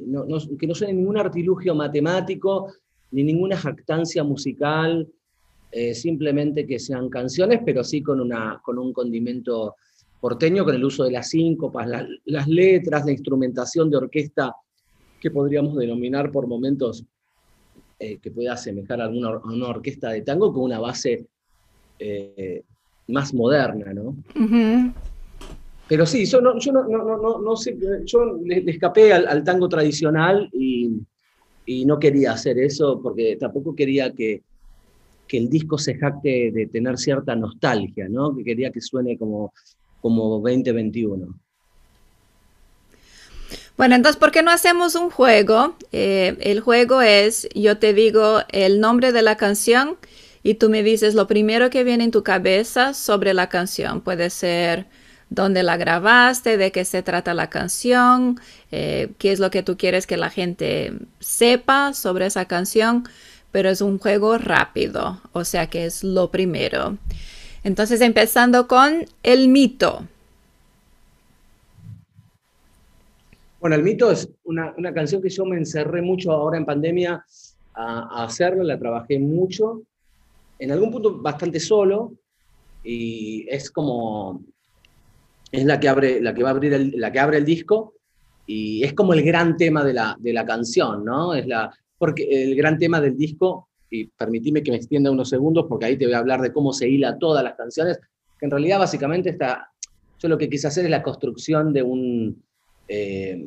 que 0.59 0.67
no 0.67 0.75
suene 0.75 0.93
ningún 0.93 1.17
artilugio 1.17 1.73
matemático, 1.75 2.71
ni 3.11 3.23
ninguna 3.23 3.57
jactancia 3.57 4.23
musical, 4.23 5.07
eh, 5.71 5.93
simplemente 5.93 6.65
que 6.65 6.79
sean 6.79 7.09
canciones, 7.09 7.61
pero 7.65 7.83
sí 7.83 8.01
con, 8.01 8.19
una, 8.19 8.61
con 8.63 8.77
un 8.77 8.91
condimento 8.91 9.75
porteño 10.19 10.63
con 10.65 10.75
el 10.75 10.83
uso 10.83 11.03
de 11.03 11.11
las 11.11 11.29
síncopas, 11.29 11.87
las 12.25 12.47
letras, 12.47 13.05
la 13.05 13.11
instrumentación 13.11 13.89
de 13.89 13.97
orquesta 13.97 14.55
que 15.19 15.31
podríamos 15.31 15.75
denominar 15.75 16.31
por 16.31 16.47
momentos 16.47 17.05
eh, 17.99 18.17
que 18.17 18.31
pueda 18.31 18.53
asemejar 18.53 19.01
a, 19.01 19.09
una 19.09 19.67
orquesta 19.67 20.09
de 20.09 20.21
tango 20.21 20.53
con 20.53 20.63
una 20.63 20.79
base 20.79 21.27
eh, 21.99 22.63
más 23.07 23.33
moderna, 23.33 23.93
¿no? 23.93 24.15
Pero 25.87 26.05
sí, 26.05 26.25
yo 26.25 26.39
no, 26.41 26.57
yo 26.57 26.71
no, 26.71 26.87
no, 26.87 27.39
no, 27.39 27.55
sé, 27.55 27.77
yo 28.05 28.39
le, 28.43 28.63
escapé 28.71 29.13
al, 29.13 29.43
tango 29.43 29.67
tradicional 29.67 30.49
y, 30.53 30.89
y, 31.79 31.85
no 31.85 31.99
quería 31.99 32.33
hacer 32.33 32.59
eso 32.59 32.99
porque 33.01 33.37
tampoco 33.39 33.75
quería 33.75 34.11
que, 34.13 34.41
que 35.27 35.37
el 35.37 35.49
disco 35.49 35.77
se 35.77 35.95
jacte 35.95 36.51
de 36.51 36.67
tener 36.67 36.97
cierta 36.97 37.35
nostalgia, 37.35 38.07
¿no? 38.09 38.35
Que 38.35 38.43
quería 38.43 38.71
que 38.71 38.81
suene 38.81 39.17
como 39.17 39.53
como 40.01 40.39
2021. 40.39 41.33
Bueno, 43.77 43.95
entonces, 43.95 44.19
¿por 44.19 44.31
qué 44.31 44.43
no 44.43 44.51
hacemos 44.51 44.95
un 44.95 45.09
juego? 45.09 45.75
Eh, 45.91 46.37
el 46.41 46.59
juego 46.59 47.01
es, 47.01 47.47
yo 47.55 47.77
te 47.77 47.93
digo 47.93 48.41
el 48.49 48.79
nombre 48.79 49.11
de 49.11 49.21
la 49.21 49.37
canción 49.37 49.97
y 50.43 50.55
tú 50.55 50.69
me 50.69 50.83
dices 50.83 51.15
lo 51.15 51.27
primero 51.27 51.69
que 51.69 51.83
viene 51.83 52.03
en 52.03 52.11
tu 52.11 52.23
cabeza 52.23 52.93
sobre 52.93 53.33
la 53.33 53.49
canción. 53.49 54.01
Puede 54.01 54.29
ser 54.29 54.87
dónde 55.31 55.63
la 55.63 55.77
grabaste, 55.77 56.57
de 56.57 56.71
qué 56.71 56.85
se 56.85 57.01
trata 57.01 57.33
la 57.33 57.49
canción, 57.49 58.39
eh, 58.71 59.11
qué 59.17 59.31
es 59.31 59.39
lo 59.39 59.49
que 59.49 59.63
tú 59.63 59.77
quieres 59.77 60.05
que 60.05 60.17
la 60.17 60.29
gente 60.29 60.93
sepa 61.19 61.93
sobre 61.93 62.25
esa 62.25 62.45
canción, 62.45 63.05
pero 63.51 63.69
es 63.69 63.81
un 63.81 63.97
juego 63.97 64.37
rápido, 64.37 65.21
o 65.31 65.45
sea 65.45 65.67
que 65.67 65.85
es 65.85 66.03
lo 66.03 66.29
primero. 66.29 66.97
Entonces, 67.63 68.01
empezando 68.01 68.67
con 68.67 69.05
el 69.23 69.47
mito. 69.47 70.05
Bueno, 73.61 73.77
el 73.77 73.83
mito 73.83 74.11
es 74.11 74.27
una, 74.43 74.73
canción 74.93 75.21
que 75.21 75.29
yo 75.29 75.45
me 75.45 75.55
encerré 75.55 76.01
mucho 76.01 76.31
ahora 76.33 76.57
en 76.57 76.65
pandemia 76.65 77.23
a, 77.73 78.23
hacerla, 78.25 78.65
la 78.65 78.77
trabajé 78.79 79.17
mucho. 79.17 79.83
en 80.59 80.71
algún 80.71 80.91
punto 80.91 81.17
bastante 81.19 81.59
solo 81.59 82.11
y 82.83 83.45
es 83.47 83.71
como, 83.71 84.43
es 85.51 85.65
la 85.65 85.79
que 85.79 85.89
abre, 85.89 86.21
la 86.21 86.33
que 86.33 86.43
va 86.43 86.49
a 86.49 86.53
abrir 86.53 86.73
el, 86.73 86.93
la 86.97 87.11
que 87.11 87.19
abre 87.19 87.37
el 87.37 87.45
disco 87.45 87.95
y 88.45 88.83
es 88.83 88.93
como 88.93 89.13
el 89.13 89.23
gran 89.23 89.57
tema 89.57 89.83
de 89.83 89.93
la, 89.93 90.15
de 90.19 90.33
la 90.33 90.45
canción, 90.45 91.05
¿no? 91.05 91.33
Es 91.33 91.45
la, 91.47 91.73
porque 91.97 92.23
el 92.23 92.55
gran 92.55 92.77
tema 92.77 92.99
del 92.99 93.17
disco, 93.17 93.69
y 93.89 94.05
permitime 94.05 94.63
que 94.63 94.71
me 94.71 94.77
extienda 94.77 95.11
unos 95.11 95.29
segundos 95.29 95.65
porque 95.67 95.85
ahí 95.85 95.97
te 95.97 96.05
voy 96.05 96.15
a 96.15 96.19
hablar 96.19 96.41
de 96.41 96.51
cómo 96.51 96.73
se 96.73 96.89
hila 96.89 97.17
todas 97.17 97.43
las 97.43 97.55
canciones, 97.55 97.99
que 98.39 98.45
en 98.45 98.51
realidad 98.51 98.79
básicamente 98.79 99.29
está, 99.29 99.69
yo 100.19 100.29
lo 100.29 100.37
que 100.37 100.49
quise 100.49 100.67
hacer 100.67 100.85
es 100.85 100.91
la 100.91 101.03
construcción 101.03 101.73
de 101.73 101.83
un, 101.83 102.43
eh, 102.87 103.45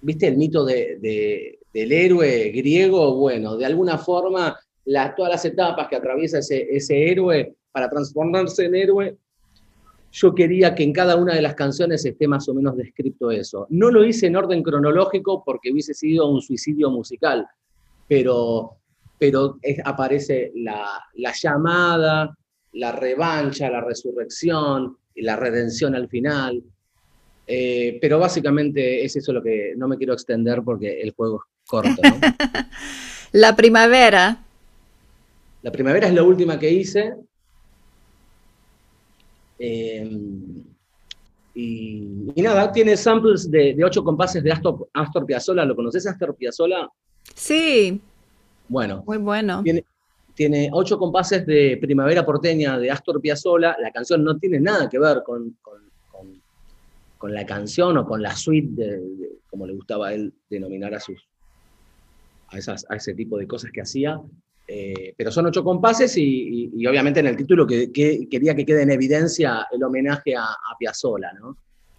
¿viste 0.00 0.28
el 0.28 0.36
mito 0.36 0.64
de, 0.64 1.58
del 1.72 1.92
héroe 1.92 2.50
griego? 2.50 3.16
Bueno, 3.16 3.56
de 3.56 3.66
alguna 3.66 3.98
forma 3.98 4.56
todas 5.16 5.30
las 5.30 5.44
etapas 5.44 5.88
que 5.88 5.96
atraviesa 5.96 6.38
ese, 6.38 6.66
ese 6.70 7.10
héroe 7.10 7.54
para 7.72 7.88
transformarse 7.88 8.64
en 8.64 8.74
héroe, 8.74 9.16
yo 10.12 10.34
quería 10.34 10.74
que 10.74 10.82
en 10.82 10.92
cada 10.92 11.16
una 11.16 11.34
de 11.34 11.42
las 11.42 11.54
canciones 11.54 12.04
esté 12.04 12.26
más 12.26 12.48
o 12.48 12.54
menos 12.54 12.76
descrito 12.76 13.30
eso. 13.30 13.66
No 13.70 13.90
lo 13.90 14.04
hice 14.04 14.26
en 14.26 14.36
orden 14.36 14.62
cronológico 14.62 15.44
porque 15.44 15.70
hubiese 15.70 15.94
sido 15.94 16.28
un 16.28 16.42
suicidio 16.42 16.90
musical, 16.90 17.46
pero, 18.08 18.76
pero 19.18 19.58
aparece 19.84 20.52
la, 20.56 20.86
la, 21.14 21.32
llamada, 21.32 22.36
la 22.72 22.92
revancha, 22.92 23.70
la 23.70 23.80
resurrección 23.80 24.96
y 25.14 25.22
la 25.22 25.36
redención 25.36 25.94
al 25.94 26.08
final. 26.08 26.62
Eh, 27.46 27.98
pero 28.00 28.18
básicamente 28.18 29.04
es 29.04 29.16
eso 29.16 29.32
lo 29.32 29.42
que 29.42 29.74
no 29.76 29.88
me 29.88 29.96
quiero 29.96 30.12
extender 30.12 30.62
porque 30.64 31.00
el 31.00 31.12
juego 31.12 31.44
es 31.44 31.68
corto. 31.68 32.02
la 33.32 33.54
primavera 33.54 34.44
la 35.62 35.70
primavera 35.70 36.08
es 36.08 36.14
la 36.14 36.22
última 36.22 36.58
que 36.58 36.70
hice. 36.70 37.14
Eh, 39.62 40.10
y, 41.54 42.32
nada, 42.36 42.72
tiene 42.72 42.96
samples 42.96 43.50
de, 43.50 43.76
ocho 43.84 44.02
compases 44.02 44.42
de 44.42 44.50
Astor, 44.50 44.88
Astor 44.94 45.26
Piazzolla. 45.26 45.64
¿Lo 45.66 45.76
conoces, 45.76 46.06
Astor 46.06 46.34
Piazzolla? 46.34 46.88
Sí. 47.34 48.00
Bueno. 48.68 49.04
Muy 49.06 49.18
bueno. 49.18 49.62
Tiene, 50.34 50.70
ocho 50.72 50.98
compases 50.98 51.44
de 51.44 51.76
Primavera 51.78 52.24
Porteña 52.24 52.78
de 52.78 52.90
Astor 52.90 53.20
Piazzolla. 53.20 53.76
La 53.78 53.90
canción 53.90 54.24
no 54.24 54.38
tiene 54.38 54.58
nada 54.58 54.88
que 54.88 54.98
ver 54.98 55.22
con, 55.22 55.54
con, 57.18 57.34
la 57.34 57.44
canción 57.44 57.98
o 57.98 58.06
con 58.06 58.22
la 58.22 58.34
suite, 58.34 58.98
como 59.50 59.66
le 59.66 59.74
gustaba 59.74 60.08
a 60.08 60.14
él 60.14 60.32
denominar 60.48 60.94
a 60.94 61.00
sus 61.00 61.28
a, 62.48 62.56
esas, 62.56 62.86
a 62.88 62.96
ese 62.96 63.12
tipo 63.12 63.36
de 63.36 63.46
cosas 63.46 63.70
que 63.70 63.82
hacía. 63.82 64.18
Eh, 64.72 65.14
pero 65.16 65.32
son 65.32 65.46
ocho 65.46 65.64
compases 65.64 66.16
y, 66.16 66.70
obviamente 66.86 67.18
en 67.18 67.26
el 67.26 67.36
título 67.36 67.66
que, 67.66 67.90
quería 67.90 68.54
que 68.54 68.64
quede 68.64 68.82
en 68.82 68.92
evidencia 68.92 69.66
el 69.72 69.82
homenaje 69.82 70.36
a, 70.36 70.44
a 70.44 70.78
Piazzolla, 70.78 71.32
¿no? 71.32 71.56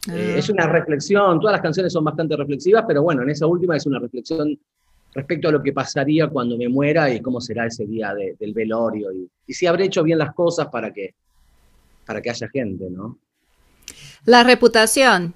Eh, 0.08 0.36
ah. 0.36 0.38
es 0.38 0.50
una 0.50 0.68
reflexión, 0.68 1.42
todas 1.42 1.52
las 1.52 1.62
canciones 1.62 1.92
son 1.92 2.06
bastante 2.06 2.38
reflexivas, 2.38 2.86
pero 2.88 3.04
bueno, 3.04 3.24
en 3.24 3.30
esa 3.30 3.46
última 3.46 3.76
es 3.76 3.86
una 3.88 4.00
reflexión 4.00 4.58
respecto 5.14 5.50
a 5.50 5.52
lo 5.52 5.62
que 5.62 5.74
pasaría 5.74 6.30
cuando 6.30 6.58
me 6.58 6.70
muera 6.70 7.14
y 7.14 7.20
cómo 7.20 7.42
será 7.42 7.66
ese 7.66 7.86
día 7.86 8.14
del 8.16 8.54
velorio 8.54 9.12
y, 9.12 9.54
si 9.54 9.68
habré 9.68 9.88
hecho 9.88 10.02
bien 10.02 10.20
las 10.20 10.34
cosas 10.34 10.70
para 10.70 10.94
que, 10.94 11.14
para 12.06 12.22
que 12.22 12.30
haya 12.30 12.48
gente, 12.48 12.90
¿no? 12.90 13.18
La 14.24 14.46
reputación. 14.46 15.34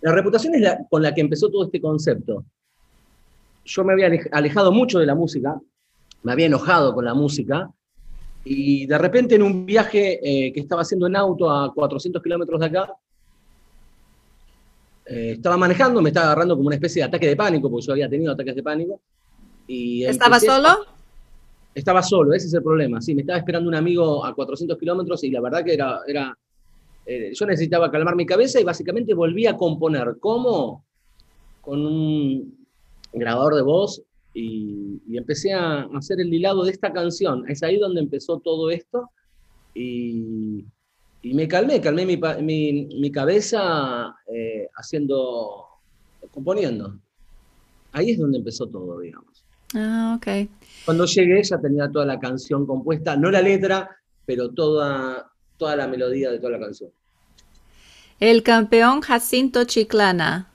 La 0.00 0.12
reputación 0.12 0.54
es 0.54 0.62
la, 0.62 0.78
con 0.88 1.02
la 1.02 1.12
que 1.14 1.20
empezó 1.20 1.50
todo 1.50 1.66
este 1.66 1.82
concepto 1.82 2.46
yo 3.64 3.84
me 3.84 3.92
había 3.92 4.10
alejado 4.32 4.72
mucho 4.72 4.98
de 4.98 5.06
la 5.06 5.14
música, 5.14 5.60
me 6.22 6.32
había 6.32 6.46
enojado 6.46 6.94
con 6.94 7.04
la 7.04 7.14
música, 7.14 7.70
y 8.44 8.86
de 8.86 8.98
repente 8.98 9.36
en 9.36 9.42
un 9.42 9.64
viaje 9.64 10.20
eh, 10.22 10.52
que 10.52 10.60
estaba 10.60 10.82
haciendo 10.82 11.06
en 11.06 11.16
auto 11.16 11.50
a 11.50 11.72
400 11.72 12.22
kilómetros 12.22 12.60
de 12.60 12.66
acá, 12.66 12.92
eh, 15.06 15.32
estaba 15.32 15.56
manejando, 15.56 16.00
me 16.02 16.10
estaba 16.10 16.26
agarrando 16.26 16.56
como 16.56 16.66
una 16.66 16.76
especie 16.76 17.00
de 17.02 17.08
ataque 17.08 17.26
de 17.26 17.36
pánico, 17.36 17.70
porque 17.70 17.86
yo 17.86 17.92
había 17.92 18.08
tenido 18.08 18.32
ataques 18.32 18.54
de 18.54 18.62
pánico. 18.62 19.00
Y 19.66 20.04
¿Estaba 20.04 20.38
solo? 20.40 20.86
estaba 21.74 22.02
solo, 22.02 22.32
ese 22.34 22.46
es 22.46 22.54
el 22.54 22.62
problema. 22.62 23.00
Sí, 23.00 23.14
me 23.14 23.22
estaba 23.22 23.38
esperando 23.38 23.68
un 23.68 23.74
amigo 23.74 24.24
a 24.24 24.34
400 24.34 24.78
kilómetros 24.78 25.24
y 25.24 25.30
la 25.30 25.40
verdad 25.40 25.64
que 25.64 25.74
era, 25.74 26.00
era 26.06 26.38
eh, 27.04 27.32
yo 27.34 27.46
necesitaba 27.46 27.90
calmar 27.90 28.14
mi 28.14 28.24
cabeza 28.24 28.60
y 28.60 28.64
básicamente 28.64 29.12
volví 29.12 29.46
a 29.46 29.56
componer. 29.56 30.16
¿Cómo? 30.20 30.84
Con 31.60 31.84
un, 31.84 32.63
grabador 33.14 33.54
de 33.54 33.62
voz 33.62 34.02
y, 34.34 35.00
empecé 35.16 35.52
a 35.52 35.82
hacer 35.94 36.20
el 36.20 36.32
hilado 36.32 36.64
de 36.64 36.72
esta 36.72 36.92
canción. 36.92 37.48
Es 37.48 37.62
ahí 37.62 37.78
donde 37.78 38.00
empezó 38.00 38.38
todo 38.40 38.70
esto 38.70 39.10
y, 39.74 40.64
me 41.22 41.48
calmé, 41.48 41.80
calmé 41.80 42.04
mi, 42.04 43.10
cabeza 43.10 44.14
eh, 44.26 44.68
haciendo, 44.76 45.64
componiendo. 46.30 46.98
Ahí 47.92 48.10
es 48.10 48.18
donde 48.18 48.38
empezó 48.38 48.66
todo, 48.66 49.00
digamos. 49.00 49.44
Ah, 49.74 50.16
ok. 50.16 50.48
Cuando 50.84 51.06
llegué 51.06 51.42
ya 51.42 51.58
tenía 51.58 51.90
toda 51.90 52.04
la 52.04 52.18
canción 52.18 52.66
compuesta, 52.66 53.16
no 53.16 53.30
la 53.30 53.40
letra, 53.40 53.88
pero 54.26 54.50
toda, 54.50 55.30
toda 55.56 55.76
la 55.76 55.88
melodía 55.88 56.30
de 56.30 56.38
toda 56.38 56.52
la 56.52 56.60
canción. 56.60 56.90
El 58.20 58.42
campeón 58.42 59.00
Jacinto 59.00 59.64
Chiclana, 59.64 60.53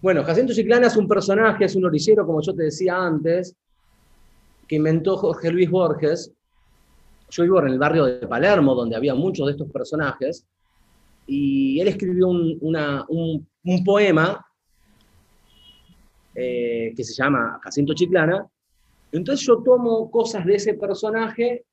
bueno, 0.00 0.22
Jacinto 0.22 0.52
Chiclana 0.52 0.86
es 0.86 0.96
un 0.96 1.08
personaje, 1.08 1.64
es 1.64 1.74
un 1.74 1.84
orillero, 1.84 2.24
como 2.24 2.40
yo 2.40 2.54
te 2.54 2.64
decía 2.64 2.96
antes, 2.96 3.56
que 4.68 4.76
inventó 4.76 5.16
Jorge 5.16 5.50
Luis 5.50 5.68
Borges. 5.68 6.32
Yo 7.30 7.42
vivo 7.42 7.60
en 7.60 7.68
el 7.68 7.78
barrio 7.78 8.04
de 8.04 8.26
Palermo, 8.26 8.74
donde 8.74 8.94
había 8.94 9.14
muchos 9.14 9.46
de 9.46 9.52
estos 9.52 9.70
personajes, 9.70 10.46
y 11.26 11.80
él 11.80 11.88
escribió 11.88 12.28
un, 12.28 13.46
poema 13.84 14.46
eh, 16.34 16.92
que 16.96 17.04
se 17.04 17.12
llama 17.14 17.58
Jacinto 17.62 17.92
Chiclana. 17.92 18.46
Entonces 19.10 19.44
yo 19.44 19.62
tomo 19.62 20.10
cosas 20.10 20.46
de 20.46 20.54
ese 20.54 20.74
personaje, 20.74 21.64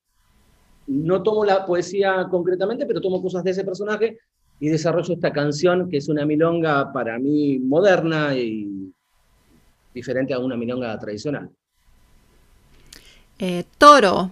no 0.88 1.22
tomo 1.22 1.46
la 1.46 1.66
poesía 1.66 2.28
concretamente, 2.30 2.86
pero 2.86 3.02
tomo 3.02 3.22
cosas 3.22 3.44
de 3.44 3.52
ese 3.52 3.64
personaje 3.64 4.18
y 4.60 4.70
desarrollo 4.70 5.14
esta 5.14 5.34
canción 5.34 5.90
que 5.90 5.98
es 5.98 6.08
una 6.08 6.26
milonga 6.26 6.92
para 6.94 7.20
mí 7.20 7.60
moderna 7.60 8.36
y 8.36 8.94
diferente 9.94 10.34
a 10.34 10.40
una 10.40 10.56
milonga 10.56 10.98
tradicional. 11.00 11.50
Eh, 13.40 13.66
toro. 13.78 14.32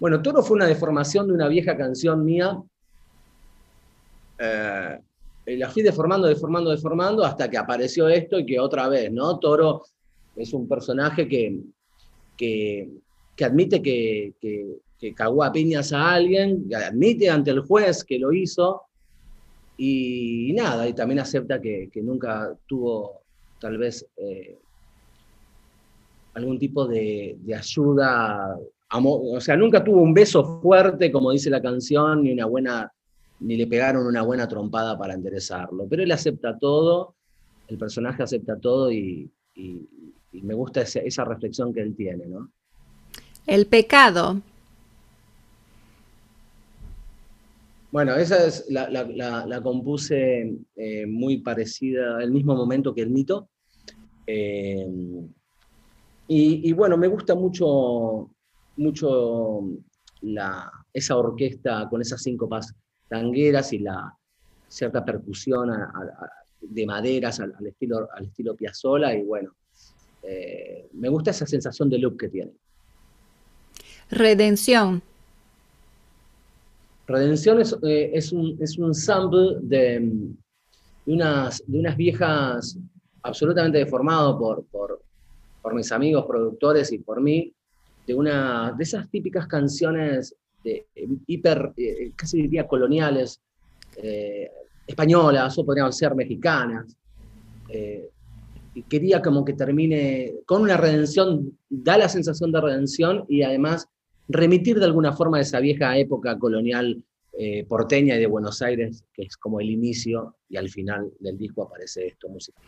Bueno, 0.00 0.20
Toro 0.20 0.42
fue 0.42 0.56
una 0.56 0.66
deformación 0.66 1.28
de 1.28 1.32
una 1.32 1.48
vieja 1.48 1.76
canción 1.76 2.24
mía. 2.24 2.60
Eh, 4.38 5.00
la 5.46 5.70
fui 5.70 5.82
deformando, 5.82 6.26
deformando, 6.26 6.70
deformando 6.70 7.24
hasta 7.24 7.48
que 7.48 7.56
apareció 7.56 8.08
esto 8.08 8.38
y 8.38 8.46
que 8.46 8.58
otra 8.58 8.88
vez, 8.88 9.12
¿no? 9.12 9.38
Toro 9.38 9.84
es 10.34 10.52
un 10.52 10.68
personaje 10.68 11.28
que, 11.28 11.60
que, 12.36 12.90
admite 13.44 13.80
que, 13.80 14.34
que 14.40 14.78
cagó 15.12 15.42
a 15.42 15.52
piñas 15.52 15.92
a 15.92 16.12
alguien, 16.12 16.70
admite 16.74 17.28
ante 17.28 17.50
el 17.50 17.60
juez 17.60 18.04
que 18.04 18.18
lo 18.18 18.32
hizo 18.32 18.82
y, 19.76 20.52
nada, 20.54 20.88
y 20.88 20.92
también 20.92 21.18
acepta 21.18 21.60
que, 21.60 21.90
nunca 21.96 22.56
tuvo 22.66 23.22
tal 23.58 23.76
vez 23.76 24.06
eh, 24.16 24.58
algún 26.34 26.58
tipo 26.58 26.86
de, 26.86 27.36
ayuda, 27.56 28.56
o 28.90 29.40
sea, 29.40 29.56
nunca 29.56 29.82
tuvo 29.82 30.00
un 30.00 30.14
beso 30.14 30.60
fuerte, 30.60 31.10
como 31.10 31.32
dice 31.32 31.50
la 31.50 31.60
canción, 31.60 32.22
ni 32.22 32.32
una 32.32 32.46
buena, 32.46 32.92
ni 33.40 33.56
le 33.56 33.66
pegaron 33.66 34.06
una 34.06 34.22
buena 34.22 34.46
trompada 34.46 34.96
para 34.96 35.14
enderezarlo, 35.14 35.86
pero 35.88 36.02
él 36.02 36.12
acepta 36.12 36.56
todo, 36.58 37.14
el 37.68 37.78
personaje 37.78 38.22
acepta 38.22 38.56
todo 38.58 38.92
y, 38.92 39.30
me 40.32 40.54
gusta 40.54 40.82
esa 40.82 41.24
reflexión 41.24 41.72
que 41.72 41.80
él 41.80 41.94
tiene, 41.94 42.26
¿no? 42.26 42.50
El 43.46 43.66
pecado. 43.66 44.42
Bueno, 47.94 48.16
esa 48.16 48.44
es 48.44 48.66
la, 48.70 49.60
compuse 49.62 50.52
eh, 50.74 51.06
muy 51.06 51.38
parecida, 51.38 52.16
al 52.16 52.32
mismo 52.32 52.56
momento 52.56 52.92
que 52.92 53.02
el 53.02 53.10
mito. 53.10 53.50
Eh, 54.26 54.84
y, 56.26 56.72
bueno, 56.72 56.96
me 56.96 57.06
gusta 57.06 57.36
mucho, 57.36 58.32
mucho 58.78 59.60
esa 60.92 61.16
orquesta 61.16 61.86
con 61.88 62.00
esas 62.00 62.20
síncopas 62.20 62.74
tangueras 63.08 63.72
y 63.72 63.78
la 63.78 64.12
cierta 64.66 65.04
percusión 65.04 65.70
de 66.62 66.86
maderas 66.86 67.38
al, 67.38 67.54
estilo, 67.64 68.08
al 68.12 68.24
estilo 68.24 68.56
Piazzolla. 68.56 69.14
Y 69.14 69.22
bueno, 69.22 69.54
eh, 70.20 70.88
me 70.94 71.08
gusta 71.10 71.30
esa 71.30 71.46
sensación 71.46 71.88
de 71.88 71.98
look 71.98 72.18
que 72.18 72.28
tiene. 72.28 72.50
Redención. 74.10 75.00
Redención 77.06 77.60
eh, 77.60 78.10
es, 78.14 78.32
un, 78.32 78.56
es 78.60 78.78
sample 78.92 79.56
de, 79.60 80.10
unas, 81.06 81.62
de 81.66 81.78
unas 81.78 81.96
viejas 81.96 82.78
absolutamente 83.22 83.78
deformado 83.78 84.38
por, 84.38 85.02
mis 85.74 85.90
amigos 85.92 86.26
productores 86.26 86.92
y 86.92 86.98
por 86.98 87.20
mí, 87.20 87.52
de 88.06 88.14
una 88.14 88.74
de 88.76 88.84
esas 88.84 89.10
típicas 89.10 89.46
canciones 89.46 90.36
de, 90.62 90.86
hiper, 91.26 91.72
eh, 91.76 92.12
casi 92.14 92.42
diría 92.42 92.68
coloniales, 92.68 93.40
eh, 93.96 94.50
españolas 94.86 95.58
o 95.58 95.64
podrían 95.64 95.92
ser 95.92 96.14
mexicanas. 96.14 96.96
Eh, 97.68 98.10
y 98.74 98.82
quería 98.82 99.22
como 99.22 99.44
que 99.44 99.54
termine 99.54 100.34
con 100.46 100.62
una 100.62 100.76
redención, 100.76 101.56
da 101.68 101.96
la 101.96 102.08
sensación 102.08 102.52
de 102.52 102.60
redención 102.60 103.24
y 103.28 103.42
además 103.42 103.88
remitir 104.28 104.78
de 104.78 104.84
alguna 104.84 105.12
forma 105.12 105.38
a 105.38 105.40
esa 105.40 105.60
vieja 105.60 105.96
época 105.98 106.38
colonial 106.38 107.02
eh, 107.36 107.64
porteña 107.64 108.14
y 108.14 108.20
de 108.20 108.26
Buenos 108.26 108.62
Aires, 108.62 109.02
que 109.12 109.22
es 109.24 109.36
como 109.36 109.58
el 109.58 109.68
inicio 109.68 110.36
y 110.48 110.56
al 110.56 110.68
final 110.68 111.12
del 111.18 111.36
disco 111.36 111.64
aparece 111.64 112.06
esto, 112.06 112.28
música. 112.28 112.60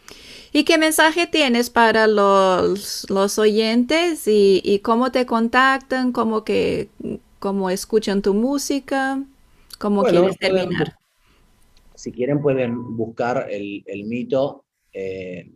¿Y 0.53 0.65
qué 0.65 0.77
mensaje 0.77 1.29
tienes 1.29 1.71
para 1.71 2.09
los, 2.09 3.09
los 3.09 3.39
oyentes 3.39 4.25
y, 4.27 4.81
cómo 4.83 5.13
te 5.13 5.25
contactan, 5.25 6.11
cómo, 6.11 6.43
que, 6.43 6.89
cómo 7.39 7.71
escuchan 7.71 8.23
tu 8.23 8.35
música, 8.35 9.23
cómo 9.79 10.03
quieres 10.03 10.37
terminar? 10.37 10.97
si 11.97 12.13
quieren 12.13 12.43
pueden 12.43 12.97
buscar 12.97 13.49
el, 13.51 13.83
el 13.87 14.05
mito, 14.05 14.65
eh, 14.93 15.51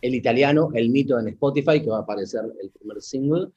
el 0.00 0.14
italiano, 0.14 0.70
el 0.74 0.88
mito 0.90 1.18
en 1.18 1.28
Spotify, 1.28 1.82
que 1.82 1.90
va 1.90 1.98
a 1.98 2.02
aparecer 2.02 2.42
el 2.60 2.70
primer 2.70 3.02
single. 3.02 3.48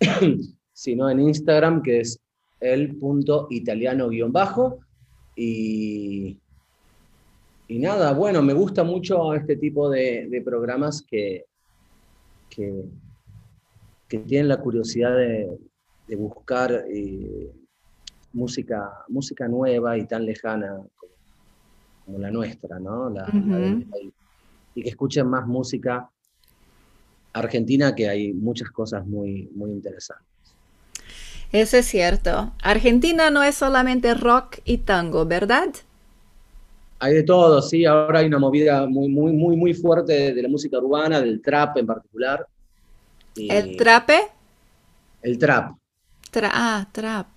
sino 0.74 1.08
en 1.08 1.20
Instagram, 1.20 1.82
que 1.82 2.00
es 2.00 2.20
el 2.60 2.96
punto 2.96 3.46
italiano 3.50 4.08
guion 4.08 4.32
bajo. 4.32 4.80
Y, 5.36 6.36
y 7.68 7.78
nada, 7.78 8.12
bueno, 8.12 8.42
me 8.42 8.52
gusta 8.52 8.84
mucho 8.84 9.32
este 9.34 9.56
tipo 9.56 9.88
de, 9.88 10.42
programas 10.44 11.00
que, 11.02 11.46
que, 12.50 12.84
tienen 14.08 14.48
la 14.48 14.60
curiosidad 14.60 15.16
de, 15.16 15.58
buscar 16.16 16.84
eh, 16.88 17.50
música, 18.32 19.04
música 19.08 19.48
nueva 19.48 19.96
y 19.96 20.06
tan 20.06 20.24
lejana 20.24 20.76
como, 22.04 22.18
la 22.18 22.30
nuestra, 22.30 22.78
¿no? 22.78 23.12
y 24.76 24.82
que 24.82 24.88
escuchen 24.88 25.28
más 25.28 25.46
música 25.46 26.08
argentina, 27.32 27.94
que 27.94 28.08
hay 28.08 28.32
muchas 28.32 28.70
cosas 28.70 29.06
muy, 29.06 29.48
muy 29.54 29.70
interesantes. 29.70 30.33
Eso 31.54 31.76
es 31.76 31.86
cierto. 31.86 32.52
Argentina 32.64 33.30
no 33.30 33.44
es 33.44 33.54
solamente 33.54 34.12
rock 34.14 34.58
y 34.64 34.78
tango, 34.78 35.24
¿verdad? 35.24 35.68
Hay 36.98 37.14
de 37.14 37.22
todo, 37.22 37.62
sí. 37.62 37.84
Ahora 37.84 38.18
hay 38.18 38.26
una 38.26 38.40
movida 38.40 38.88
muy, 38.88 39.08
muy, 39.08 39.32
muy, 39.32 39.56
muy 39.56 39.72
fuerte 39.72 40.34
de, 40.34 40.42
la 40.42 40.48
música 40.48 40.78
urbana, 40.78 41.20
del 41.20 41.40
trap 41.40 41.76
en 41.76 41.86
particular. 41.86 42.44
¿El 43.36 43.76
trape? 43.76 44.18
El 45.22 45.38
trap. 45.38 45.76
ah, 46.42 46.88
trap. 46.90 47.28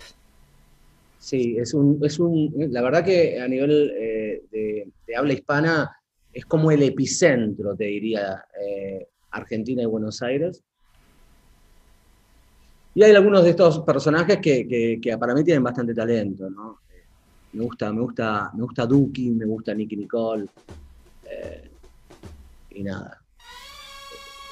Sí, 1.19 1.55
es 1.59 1.75
un, 1.75 1.99
es 2.03 2.17
un, 2.17 2.51
la 2.71 2.81
verdad 2.81 3.05
que 3.05 3.39
a 3.39 3.47
nivel 3.47 3.93
eh, 3.95 4.41
de, 4.51 5.15
habla 5.15 5.33
hispana 5.33 5.95
es 6.33 6.43
como 6.47 6.71
el 6.71 6.81
epicentro, 6.81 7.75
te 7.75 7.83
diría, 7.83 8.43
eh, 8.59 9.09
Argentina 9.29 9.83
y 9.83 9.85
Buenos 9.85 10.23
Aires. 10.23 10.63
Y 12.97 13.03
hay 13.03 13.11
algunos 13.11 13.43
de 13.43 13.51
estos 13.51 13.81
personajes 13.81 14.39
que, 14.41 14.99
para 15.19 15.35
mí 15.35 15.43
tienen 15.43 15.61
bastante 15.61 15.93
talento, 15.93 16.49
¿no? 16.49 16.79
Me 17.53 17.63
gusta, 17.63 17.93
me 17.93 18.01
gusta, 18.01 18.49
me 18.55 18.63
gusta 18.63 18.87
Duki, 18.87 19.29
me 19.29 19.45
gusta 19.45 19.71
Nicky 19.75 19.95
Nicole. 19.95 20.47
Eh, 21.29 21.69
y 22.71 22.81
nada. 22.81 23.21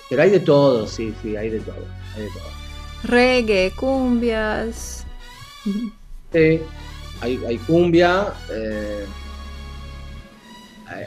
Pero 0.07 0.21
hay 0.21 0.29
de 0.29 0.41
todo, 0.41 0.85
sí, 0.85 1.11
sí, 1.23 1.35
hay 1.35 1.49
de 1.49 1.59
todo. 1.59 1.87
Hay 2.15 2.21
de 2.21 2.29
todo. 2.29 3.11
Reggae, 3.11 3.71
cumbias. 3.75 5.07
Sí, 6.31 6.61
hay, 7.21 7.43
hay 7.47 7.57
cumbia. 7.65 8.31
Eh, 8.51 9.07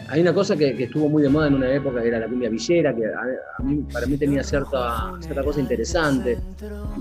hay 0.09 0.21
una 0.21 0.35
cosa 0.35 0.57
que, 0.57 0.83
estuvo 0.83 1.09
muy 1.09 1.23
de 1.23 1.29
moda 1.29 1.49
en 1.49 1.55
una 1.55 1.71
época 1.73 2.03
que 2.03 2.09
era 2.09 2.19
la 2.19 2.27
cumbia 2.27 2.49
villera, 2.49 2.95
que 2.95 3.05
a, 3.07 3.63
mí, 3.63 3.85
para 3.93 4.07
mí 4.07 4.17
tenía 4.17 4.43
cierta, 4.43 5.15
cierta 5.21 5.43
cosa 5.43 5.61
interesante, 5.61 6.39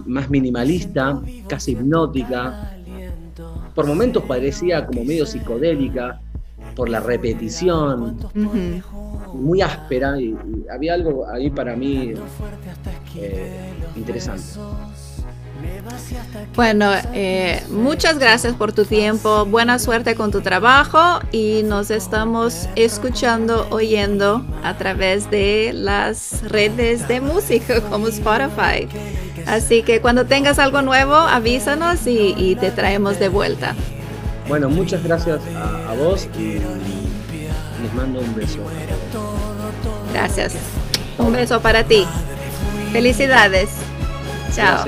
más 0.05 0.29
minimalista, 0.29 1.19
casi 1.47 1.71
hipnótica. 1.71 2.77
Por 3.73 3.85
momentos 3.85 4.23
parecía 4.23 4.85
como 4.85 5.03
medio 5.03 5.25
psicodélica, 5.25 6.19
por 6.75 6.89
la 6.89 6.99
repetición, 6.99 8.17
muy 9.33 9.61
áspera, 9.61 10.19
y, 10.19 10.35
había 10.71 10.93
algo 10.93 11.27
ahí 11.27 11.49
para 11.49 11.75
mí 11.75 12.13
eh, 13.15 13.73
interesante. 13.95 14.59
Bueno, 16.55 16.91
eh, 17.13 17.61
muchas 17.69 18.17
gracias 18.17 18.55
por 18.55 18.73
tu 18.73 18.85
tiempo, 18.85 19.45
buena 19.45 19.77
suerte 19.77 20.15
con 20.15 20.31
tu 20.31 20.41
trabajo 20.41 21.19
y 21.31 21.61
nos 21.63 21.91
estamos 21.91 22.67
escuchando, 22.75 23.67
oyendo 23.69 24.43
a 24.63 24.75
través 24.75 25.29
de 25.29 25.71
las 25.73 26.41
redes 26.43 27.07
de 27.07 27.21
música 27.21 27.81
como 27.89 28.07
Spotify. 28.07 28.87
Así 29.45 29.83
que 29.83 30.01
cuando 30.01 30.25
tengas 30.25 30.59
algo 30.59 30.81
nuevo, 30.81 31.15
avísanos 31.15 32.07
y, 32.07 32.55
te 32.59 32.71
traemos 32.71 33.19
de 33.19 33.29
vuelta. 33.29 33.75
Bueno, 34.47 34.67
muchas 34.69 35.03
gracias 35.03 35.39
a, 35.55 35.93
vos 35.93 36.27
y 36.37 36.53
les 37.81 37.93
mando 37.93 38.19
un 38.19 38.35
beso. 38.35 38.59
Gracias. 40.11 40.53
Un 41.17 41.33
beso 41.33 41.61
para 41.61 41.83
ti. 41.83 42.05
Felicidades. 42.91 43.69
Chao. 44.55 44.85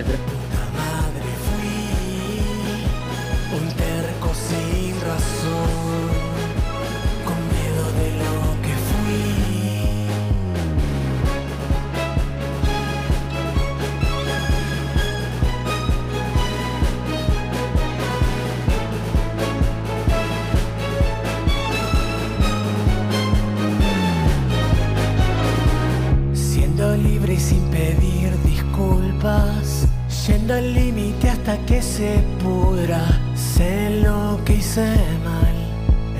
Se 32.00 32.24
pudra. 32.42 33.02
Sé 33.36 34.02
lo 34.02 34.40
que 34.46 34.54
hice 34.54 34.88
mal. 35.26 35.58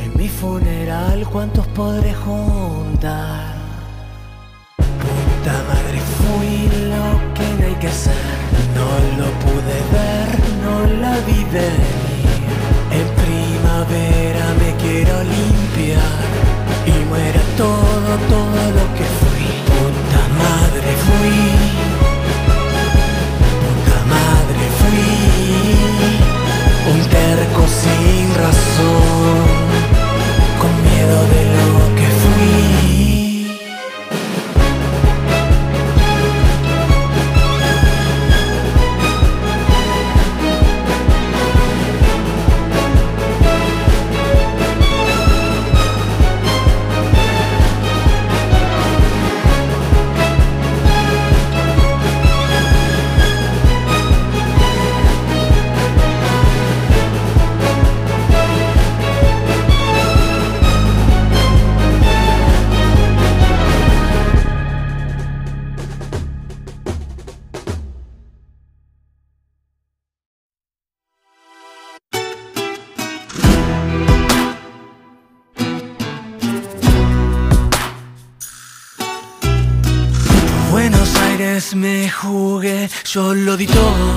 En 0.04 0.12
mi 0.18 0.28
funeral, 0.28 1.26
¿cuántos 1.32 1.66
podré 1.68 2.14
juntar? 2.14 2.49
Me 81.76 82.10
jugué, 82.10 82.90
yo 83.04 83.34
lo 83.34 83.58
di 83.58 83.68
todo. 83.68 84.08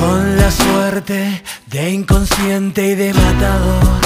Con 0.00 0.36
la 0.36 0.50
suerte 0.50 1.42
de 1.66 1.90
inconsciente 1.90 2.88
y 2.88 2.94
de 2.96 3.14
matador. 3.14 4.00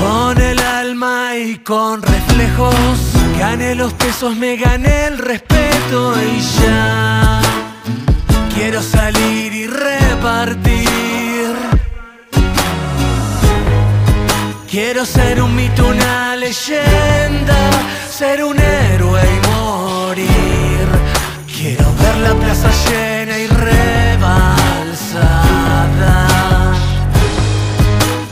Con 0.00 0.40
el 0.40 0.58
alma 0.58 1.36
y 1.36 1.58
con 1.58 2.02
reflejos, 2.02 2.98
gané 3.38 3.76
los 3.76 3.92
pesos, 3.92 4.36
me 4.36 4.56
gané 4.56 5.06
el 5.06 5.18
respeto 5.18 6.14
y 6.20 6.40
ya. 6.60 7.40
Quiero 8.54 8.82
salir 8.82 9.52
y 9.52 9.66
repartir. 9.68 10.79
Quiero 14.70 15.04
ser 15.04 15.42
un 15.42 15.56
mito, 15.56 15.84
una 15.88 16.36
leyenda, 16.36 17.56
ser 18.08 18.44
un 18.44 18.56
héroe 18.56 19.20
y 19.20 19.40
morir. 19.48 20.86
Quiero 21.52 21.92
ver 21.96 22.16
la 22.18 22.34
plaza 22.34 22.70
llena 22.86 23.36
y 23.36 23.48
rebalsada. 23.48 24.28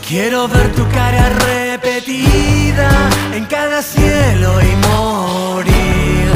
Quiero 0.07 0.47
ver 0.47 0.73
tu 0.77 0.89
cara 0.91 1.29
repetida 1.29 2.89
en 3.35 3.45
cada 3.47 3.83
cielo 3.83 4.61
y 4.63 4.77
morir. 4.87 6.31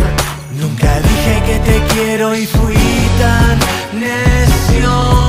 Nunca 0.58 0.98
dije 0.98 1.42
que 1.46 1.58
te 1.60 1.80
quiero 1.94 2.34
y 2.34 2.44
fui 2.44 2.74
tan 3.20 3.56
necio. 4.00 5.21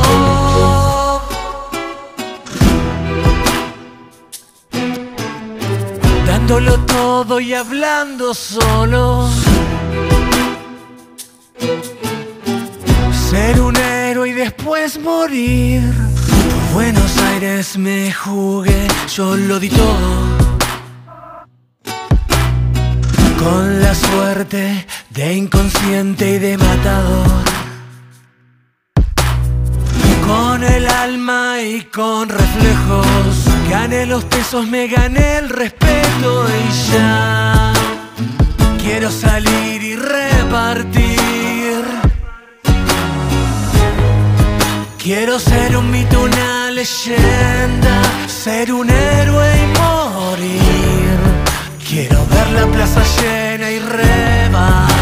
Dándolo 6.53 6.79
todo 6.85 7.39
y 7.39 7.51
hablando 7.55 8.31
solo. 8.35 9.27
Ser 13.11 13.59
un 13.59 13.75
héroe 13.75 14.29
y 14.29 14.33
después 14.33 14.99
morir. 14.99 15.81
Buenos 16.71 17.17
Aires 17.17 17.75
me 17.75 18.13
jugué, 18.13 18.87
yo 19.15 19.35
lo 19.35 19.59
di 19.59 19.69
todo. 19.69 20.09
Con 23.39 23.81
la 23.81 23.95
suerte 23.95 24.85
de 25.09 25.33
inconsciente 25.33 26.35
y 26.35 26.37
de 26.37 26.57
matador. 26.59 27.27
Con 30.27 30.63
el 30.63 30.87
alma 30.87 31.61
y 31.63 31.81
con 31.85 32.29
reflejos. 32.29 33.42
Gané 33.73 34.05
los 34.05 34.23
pesos, 34.25 34.67
me 34.67 34.87
gané 34.87 35.37
el 35.39 35.49
respeto 35.49 36.45
y 36.47 36.91
ya. 36.91 37.73
Quiero 38.79 39.09
salir 39.09 39.81
y 39.81 39.95
repartir. 39.95 41.83
Quiero 44.99 45.39
ser 45.39 45.75
un 45.75 45.89
mito, 45.89 46.21
una 46.21 46.69
leyenda, 46.69 47.99
ser 48.27 48.71
un 48.71 48.91
héroe 48.91 49.49
y 49.63 49.65
morir. 49.79 51.17
Quiero 51.89 52.23
ver 52.27 52.49
la 52.51 52.67
plaza 52.67 53.01
llena 53.17 53.71
y 53.71 53.79
rebalsada. 53.79 54.99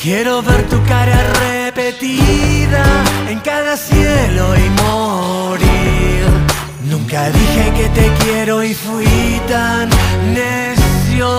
Quiero 0.00 0.40
ver 0.40 0.66
tu 0.70 0.82
cara 0.86 1.22
repetida 1.40 3.13
en 3.34 3.40
cada 3.40 3.76
cielo 3.76 4.44
y 4.64 4.66
morir. 4.82 6.24
Nunca 6.92 7.30
dije 7.30 7.64
que 7.78 7.88
te 7.98 8.06
quiero 8.22 8.62
y 8.62 8.72
fui 8.74 9.40
tan 9.48 9.88
necio. 10.38 11.30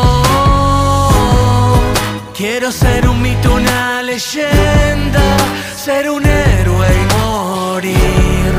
Quiero 2.37 2.69
ser 2.71 3.07
un 3.07 3.21
mito, 3.21 3.53
una 3.53 4.01
leyenda, 4.01 5.25
ser 5.85 6.09
un 6.09 6.23
héroe 6.25 6.87
y 7.01 7.05
morir. 7.17 8.51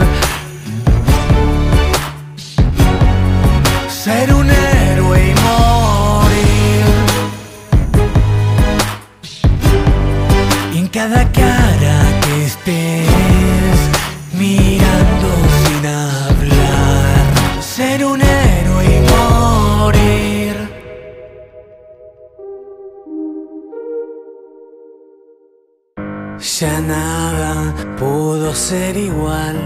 Ser 4.04 4.32
un 4.40 4.48
héroe 4.50 5.18
y 5.30 5.34
morir. 5.48 6.84
En 10.78 10.86
cada 10.88 11.22
cara 11.32 11.96
que 12.22 12.34
estés 12.46 12.85
Ya 26.58 26.80
nada 26.80 27.74
pudo 27.98 28.54
ser 28.54 28.96
igual. 28.96 29.56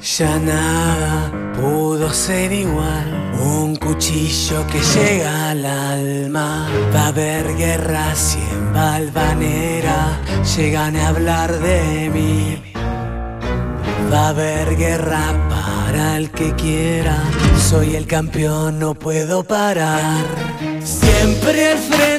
Ya 0.00 0.38
nada 0.38 1.30
pudo 1.60 2.10
ser 2.10 2.52
igual. 2.52 3.34
Un 3.38 3.76
cuchillo 3.76 4.66
que 4.68 4.80
llega 4.80 5.50
al 5.50 5.66
alma. 5.66 6.68
Va 6.94 7.02
a 7.02 7.08
haber 7.08 7.54
guerra 7.58 8.14
si 8.14 8.38
en 8.38 8.72
llegan 10.56 10.96
a 10.96 11.08
hablar 11.08 11.52
de 11.58 12.10
mí. 12.14 12.62
Va 14.10 14.26
a 14.26 14.28
haber 14.30 14.74
guerra 14.74 15.34
para 15.50 16.16
el 16.16 16.30
que 16.30 16.54
quiera. 16.54 17.18
Soy 17.58 17.94
el 17.94 18.06
campeón, 18.06 18.78
no 18.78 18.94
puedo 18.94 19.44
parar. 19.44 20.24
Siempre 20.82 21.72
al 21.72 21.78
frente 21.78 22.15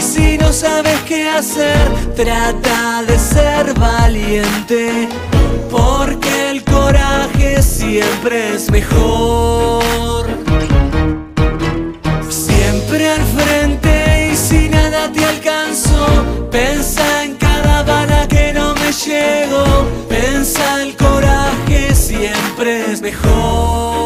y 0.00 0.02
si 0.02 0.38
no 0.38 0.50
sabes 0.50 0.98
qué 1.06 1.28
hacer, 1.28 1.86
trata 2.16 3.02
de 3.06 3.18
ser 3.18 3.74
valiente. 3.78 5.08
Porque 5.70 6.50
el 6.50 6.64
coraje 6.64 7.62
siempre 7.62 8.54
es 8.54 8.70
mejor. 8.70 10.24
Siempre 12.30 13.10
al 13.10 13.24
frente 13.36 14.30
y 14.32 14.36
si 14.36 14.70
nada 14.70 15.12
te 15.12 15.22
alcanzó, 15.22 16.06
pensa 16.50 17.24
en 17.24 17.36
cada 17.36 17.82
bala 17.82 18.26
que 18.26 18.54
no 18.54 18.74
me 18.76 18.92
llego. 18.92 19.64
Pensa 20.08 20.82
el 20.82 20.96
coraje 20.96 21.94
siempre 21.94 22.90
es 22.90 23.02
mejor. 23.02 23.99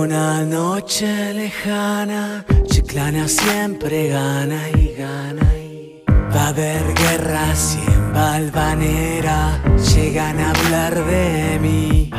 Una 0.00 0.42
noche 0.44 1.34
lejana, 1.34 2.44
Chiclana 2.64 3.28
siempre 3.28 4.08
gana 4.08 4.60
y 4.70 4.94
gana 4.96 5.46
y 5.56 6.02
va 6.34 6.44
a 6.44 6.48
haber 6.48 6.94
guerra 6.94 7.54
si 7.54 7.78
en 7.80 8.12
Valvanera 8.14 9.60
llegan 9.94 10.38
a 10.40 10.50
hablar 10.52 11.04
de 11.04 11.58
mí. 11.60 12.10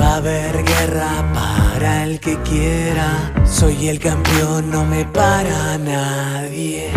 Va 0.00 0.14
a 0.14 0.16
haber 0.16 0.64
guerra 0.64 1.12
para 1.34 2.04
el 2.04 2.20
que 2.20 2.36
quiera. 2.42 3.32
Soy 3.44 3.88
el 3.88 3.98
campeón, 3.98 4.70
no 4.70 4.84
me 4.84 5.04
para 5.06 5.76
nadie. 5.78 6.90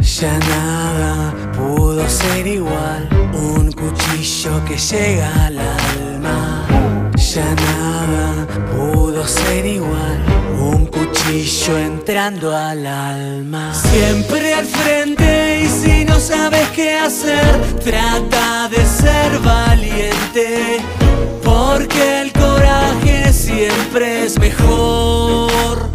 Ya 0.00 0.38
nada 0.38 1.34
pudo 1.52 2.08
ser 2.08 2.46
igual. 2.46 3.08
Un 3.34 3.72
cuchillo 3.72 4.64
que 4.64 4.78
llega 4.78 5.46
al 5.46 5.58
alma. 5.58 6.66
Ya 7.16 7.54
nada 7.54 8.46
ser 9.26 9.66
igual. 9.66 10.24
Un 10.58 10.86
cuchillo 10.86 11.76
entrando 11.78 12.56
al 12.56 12.86
alma. 12.86 13.72
Siempre 13.74 14.54
al 14.54 14.66
frente 14.66 15.60
y 15.62 15.68
si 15.68 16.04
no 16.04 16.18
sabes 16.18 16.68
qué 16.70 16.94
hacer, 16.94 17.60
trata 17.84 18.68
de 18.68 18.84
ser 18.84 19.38
valiente. 19.40 20.80
Porque 21.44 22.22
el 22.22 22.32
coraje 22.32 23.32
siempre 23.32 24.24
es 24.24 24.38
mejor. 24.38 25.88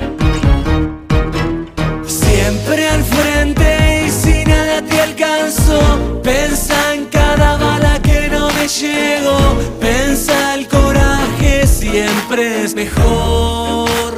Siempre 2.05 2.87
al 2.87 3.03
frente 3.03 4.05
y 4.07 4.11
si 4.11 4.45
nada 4.45 4.81
te 4.81 5.01
alcanzó, 5.01 6.21
pensa 6.23 6.93
en 6.93 7.05
cada 7.05 7.57
bala 7.57 7.99
que 8.01 8.29
no 8.29 8.49
me 8.53 8.67
llegó. 8.67 9.57
Pensa 9.79 10.56
siempre 11.77 12.63
es 12.63 12.75
mejor. 12.75 14.11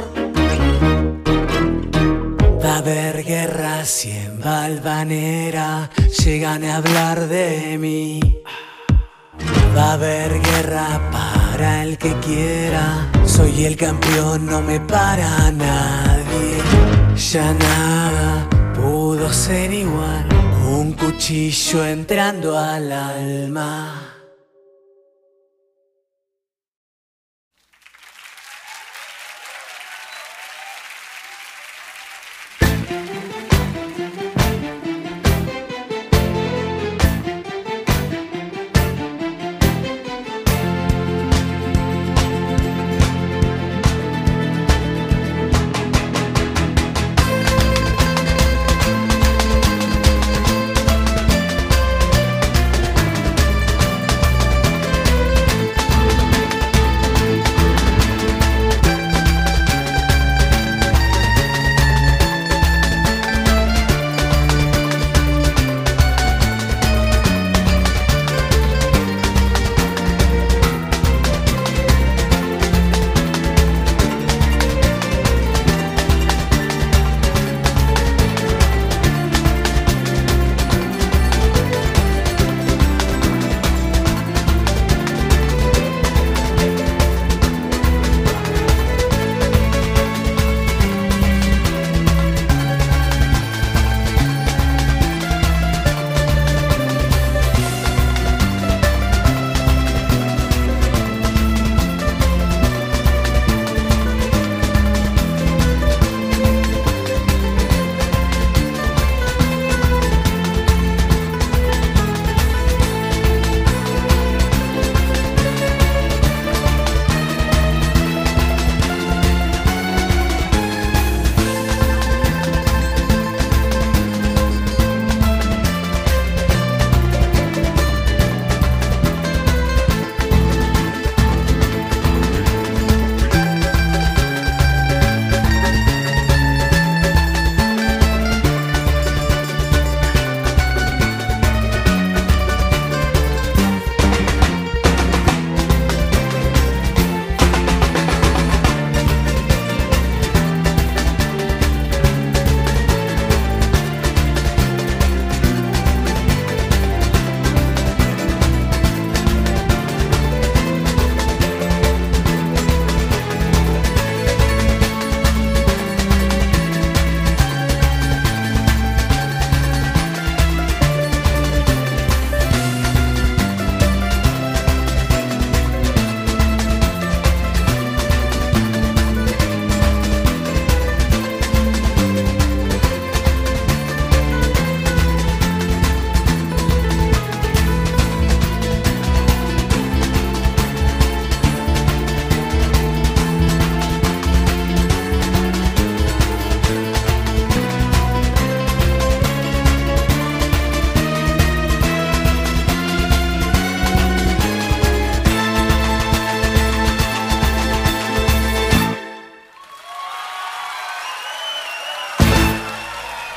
Va 2.64 2.74
a 2.74 2.78
haber 2.78 3.22
guerra 3.24 3.84
si 3.84 4.10
en 4.10 4.40
Valvanera 4.40 5.90
llegan 6.24 6.64
a 6.64 6.76
hablar 6.76 7.28
de 7.28 7.76
mí. 7.78 8.20
Va 9.76 9.90
a 9.90 9.92
haber 9.92 10.40
guerra 10.40 11.00
para 11.12 11.82
el 11.82 11.98
que 11.98 12.14
quiera. 12.20 13.10
Soy 13.26 13.64
el 13.66 13.76
campeón, 13.76 14.46
no 14.46 14.62
me 14.62 14.80
para 14.80 15.50
nadie. 15.50 16.56
Ya 17.32 17.52
nada 17.52 18.48
pudo 18.74 19.32
ser 19.32 19.72
igual. 19.72 20.26
Un 20.66 20.92
cuchillo 20.92 21.84
entrando 21.84 22.58
al 22.58 22.90
alma. 22.90 24.09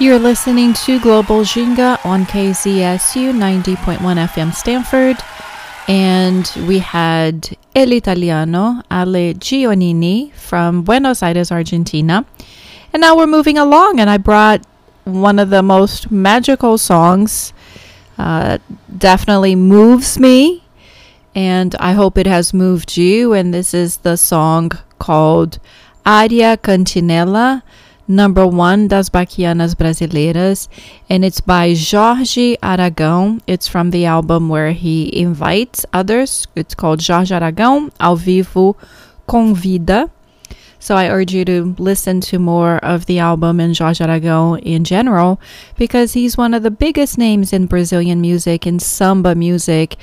You're 0.03 0.19
listening 0.19 0.73
to 0.83 0.99
Global 0.99 1.43
Jinga 1.43 1.97
on 2.05 2.25
KZSU 2.25 3.31
90.1 3.31 3.99
FM 3.99 4.53
Stanford. 4.53 5.15
And 5.87 6.51
we 6.67 6.79
had 6.79 7.55
El 7.73 7.93
Italiano, 7.93 8.81
Ale 8.91 9.33
Gionini 9.33 10.33
from 10.33 10.83
Buenos 10.83 11.23
Aires, 11.23 11.53
Argentina. 11.53 12.25
And 12.91 12.99
now 12.99 13.15
we're 13.15 13.27
moving 13.27 13.57
along, 13.57 14.01
and 14.01 14.09
I 14.09 14.17
brought 14.17 14.65
one 15.05 15.39
of 15.39 15.49
the 15.51 15.63
most 15.63 16.11
magical 16.11 16.77
songs. 16.77 17.53
Uh, 18.17 18.57
definitely 18.97 19.55
moves 19.55 20.19
me, 20.19 20.65
and 21.33 21.75
I 21.75 21.93
hope 21.93 22.17
it 22.17 22.27
has 22.27 22.53
moved 22.53 22.97
you. 22.97 23.31
And 23.31 23.53
this 23.53 23.73
is 23.73 23.95
the 24.03 24.17
song 24.17 24.73
called 24.99 25.59
Aria 26.05 26.57
Cantinela 26.57 27.63
number 28.13 28.45
one 28.47 28.87
das 28.87 29.09
Baquianas 29.09 29.75
Brasileiras, 29.75 30.67
and 31.09 31.25
it's 31.25 31.41
by 31.41 31.73
Jorge 31.73 32.55
Aragão. 32.57 33.41
It's 33.47 33.67
from 33.67 33.91
the 33.91 34.05
album 34.05 34.49
where 34.49 34.71
he 34.71 35.09
invites 35.15 35.85
others. 35.91 36.47
It's 36.55 36.75
called 36.75 37.05
Jorge 37.05 37.33
Aragão 37.33 37.91
Ao 37.99 38.15
Vivo 38.15 38.77
Convida. 39.27 40.09
So 40.79 40.95
I 40.95 41.07
urge 41.07 41.33
you 41.33 41.45
to 41.45 41.75
listen 41.79 42.19
to 42.27 42.39
more 42.39 42.75
of 42.83 43.05
the 43.05 43.19
album 43.19 43.61
and 43.61 43.77
Jorge 43.77 44.03
Aragão 44.03 44.61
in 44.61 44.83
general 44.83 45.39
because 45.77 46.11
he's 46.11 46.37
one 46.37 46.53
of 46.53 46.61
the 46.61 46.71
biggest 46.71 47.17
names 47.17 47.53
in 47.53 47.67
Brazilian 47.67 48.19
music, 48.19 48.67
in 48.67 48.79
samba 48.79 49.33
music. 49.33 49.95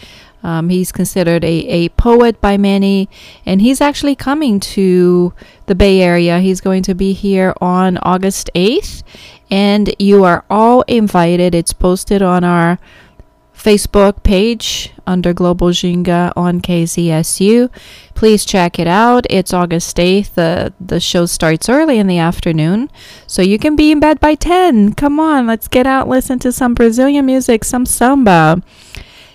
Um, 0.43 0.69
he's 0.69 0.93
considered 0.93 1.45
a, 1.45 1.67
a 1.69 1.89
poet 1.91 2.41
by 2.41 2.57
many, 2.57 3.09
and 3.45 3.61
he's 3.61 3.81
actually 3.81 4.17
coming 4.17 4.61
to 4.61 5.33
the 5.67 5.75
Bay 5.75 6.01
Area. 6.01 6.41
He's 6.41 6.61
going 6.61 6.83
to 6.85 6.95
be 6.95 7.13
here 7.13 7.55
on 7.61 7.99
August 8.03 8.51
8th, 8.55 9.03
and 9.51 9.95
you 9.99 10.25
are 10.25 10.45
all 10.49 10.83
invited. 10.83 11.55
It's 11.55 11.73
posted 11.73 12.23
on 12.23 12.45
our 12.45 12.79
Facebook 13.61 14.23
page 14.23 14.91
under 15.07 15.35
Global 15.35 15.69
Jinga 15.69 16.33
on 16.35 16.61
KZSU. 16.63 17.69
Please 18.15 18.47
check 18.47 18.79
it 18.79 18.87
out. 18.87 19.27
It's 19.29 19.53
August 19.53 19.97
8th. 19.99 20.35
The, 20.35 20.73
the 20.81 20.99
show 20.99 21.27
starts 21.27 21.69
early 21.69 21.99
in 21.99 22.07
the 22.07 22.19
afternoon, 22.19 22.91
so 23.27 23.43
you 23.43 23.59
can 23.59 23.77
be 23.77 23.93
in 23.93 24.01
bed 24.01 24.19
by 24.19 24.35
10. 24.35 24.95
Come 24.95 25.21
on, 25.21 25.47
let's 25.47 25.69
get 25.69 25.87
out, 25.87 26.09
listen 26.09 26.39
to 26.39 26.53
some 26.53 26.73
Brazilian 26.73 27.27
music, 27.27 27.65
some 27.65 27.85
samba. 27.85 28.63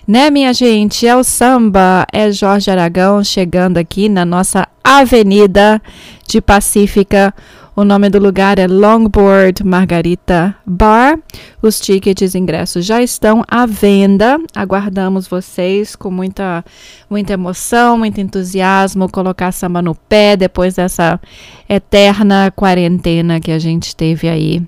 Né, 0.08 0.30
minha 0.30 0.54
gente? 0.54 1.08
É 1.08 1.16
o 1.16 1.24
samba, 1.24 2.06
é 2.14 2.32
Jorge 2.32 2.70
Aragão 2.70 3.24
chegando 3.24 3.80
aqui 3.80 4.08
na 4.08 4.24
nossa 4.24 4.68
Avenida 4.84 5.82
de 6.28 6.40
Pacífica. 6.40 7.34
O 7.76 7.84
nome 7.84 8.08
do 8.12 8.20
lugar 8.20 8.60
é 8.60 8.68
Longboard 8.68 9.66
Margarita 9.66 10.56
Bar. 10.64 11.18
Os 11.60 11.80
tickets 11.80 12.36
ingressos 12.36 12.86
já 12.86 13.02
estão 13.02 13.44
à 13.48 13.66
venda. 13.66 14.40
Aguardamos 14.54 15.28
vocês 15.28 15.96
com 15.96 16.12
muita, 16.12 16.64
muita 17.10 17.34
emoção, 17.34 17.98
muito 17.98 18.22
entusiasmo, 18.22 19.12
colocar 19.12 19.52
samba 19.52 19.82
no 19.82 19.96
pé 19.96 20.38
depois 20.38 20.76
dessa 20.76 21.20
eterna 21.68 22.52
quarentena 22.56 23.40
que 23.40 23.52
a 23.52 23.58
gente 23.58 23.96
teve 23.96 24.30
aí 24.30 24.62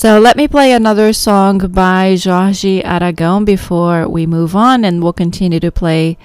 So 0.00 0.18
let 0.18 0.38
me 0.38 0.48
play 0.48 0.72
another 0.72 1.12
song 1.12 1.58
by 1.58 2.16
Jorge 2.18 2.80
Aragon 2.80 3.44
before 3.44 4.08
we 4.08 4.24
move 4.24 4.56
on, 4.56 4.82
and 4.82 5.02
we'll 5.02 5.12
continue 5.12 5.60
to 5.60 5.70
play 5.70 6.16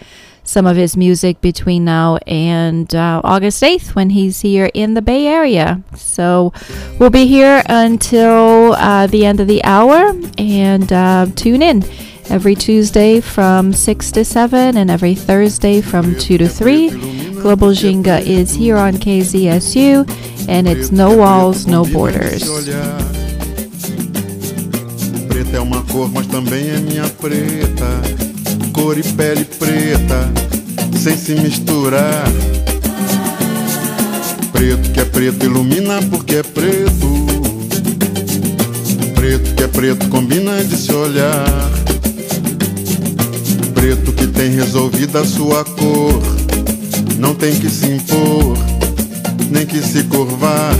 some 0.45 0.65
of 0.65 0.77
his 0.77 0.95
music 0.95 1.41
between 1.41 1.83
now 1.83 2.15
and 2.25 2.95
uh, 2.95 3.19
August 3.21 3.61
8th 3.61 3.93
when 3.93 4.11
he's 4.11 4.39
here 4.39 4.71
in 4.73 4.93
the 4.93 5.01
Bay 5.01 5.27
Area. 5.27 5.83
So 5.93 6.53
we'll 6.99 7.09
be 7.09 7.27
here 7.27 7.63
until 7.65 8.75
uh, 8.75 9.07
the 9.07 9.25
end 9.25 9.41
of 9.41 9.47
the 9.47 9.61
hour 9.65 10.13
and 10.37 10.93
uh, 10.93 11.27
tune 11.35 11.61
in 11.61 11.83
every 12.29 12.55
Tuesday 12.55 13.19
from 13.19 13.73
6 13.73 14.11
to 14.13 14.23
7 14.23 14.77
and 14.77 14.89
every 14.89 15.15
Thursday 15.15 15.81
from 15.81 16.17
2 16.17 16.37
to 16.37 16.47
3. 16.47 16.91
Global 17.41 17.71
Jinga 17.71 18.25
is 18.25 18.53
here 18.53 18.77
on 18.77 18.93
KZSU 18.93 20.47
and 20.47 20.65
it's 20.65 20.93
no 20.93 21.13
walls, 21.17 21.67
no 21.67 21.83
borders. 21.83 23.24
Preta 25.35 25.57
é 25.57 25.59
uma 25.59 25.81
cor, 25.81 26.09
mas 26.09 26.27
também 26.27 26.69
é 26.69 26.77
minha 26.77 27.09
preta. 27.09 28.01
cor 28.71 28.97
e 28.97 29.03
pele 29.03 29.43
preta, 29.43 30.31
sem 30.97 31.17
se 31.17 31.35
misturar. 31.35 32.23
Preto 34.53 34.91
que 34.93 34.99
é 35.01 35.03
preto 35.03 35.45
ilumina 35.45 36.01
porque 36.03 36.35
é 36.35 36.41
preto. 36.41 37.25
Preto 39.13 39.55
que 39.55 39.63
é 39.63 39.67
preto 39.67 40.07
combina 40.07 40.63
de 40.63 40.77
se 40.77 40.93
olhar. 40.93 41.69
Preto 43.73 44.13
que 44.13 44.27
tem 44.27 44.51
resolvida 44.51 45.19
a 45.19 45.25
sua 45.25 45.65
cor, 45.65 46.21
não 47.19 47.35
tem 47.35 47.53
que 47.59 47.69
se 47.69 47.87
impor, 47.87 48.57
nem 49.51 49.65
que 49.65 49.81
se 49.81 50.01
curvar. 50.03 50.73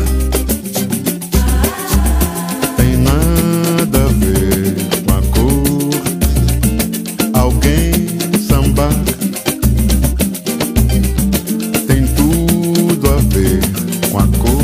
com 14.15 14.19
a 14.19 14.27
cor, 14.27 14.63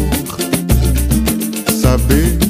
saber 1.82 2.41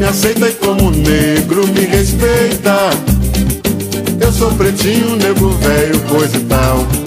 me 0.00 0.06
aceita 0.06 0.48
e 0.48 0.54
como 0.54 0.90
negro 0.90 1.68
me 1.68 1.84
respeita. 1.84 2.88
Eu 4.18 4.32
sou 4.32 4.50
pretinho, 4.52 5.16
negro 5.16 5.50
velho, 5.50 6.00
coisa 6.08 6.38
e 6.38 6.40
tal 6.44 6.99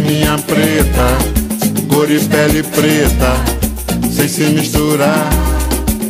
minha 0.00 0.38
preta. 0.38 1.18
Cor 1.88 2.10
e 2.10 2.20
pele 2.20 2.62
preta, 2.62 3.34
sem 4.10 4.28
se 4.28 4.44
misturar. 4.44 5.28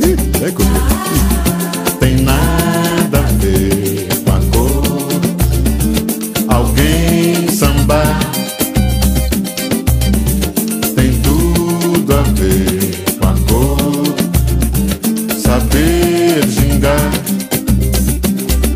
Ih, 0.01 0.45
é 0.45 0.51
comigo. 0.51 0.93
Tem 1.99 2.17
nada 2.23 3.19
a 3.19 3.33
ver 3.41 4.09
com 4.25 4.31
a 4.31 4.41
cor. 4.53 4.93
Alguém 6.49 7.49
sambar. 7.49 8.19
Tem 10.95 11.13
tudo 11.23 12.13
a 12.13 12.23
ver. 12.23 12.63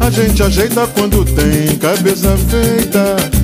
A 0.07 0.11
gente 0.11 0.41
ajeita 0.41 0.87
quando 0.87 1.25
tem 1.25 1.77
cabeça 1.79 2.37
feita. 2.49 3.36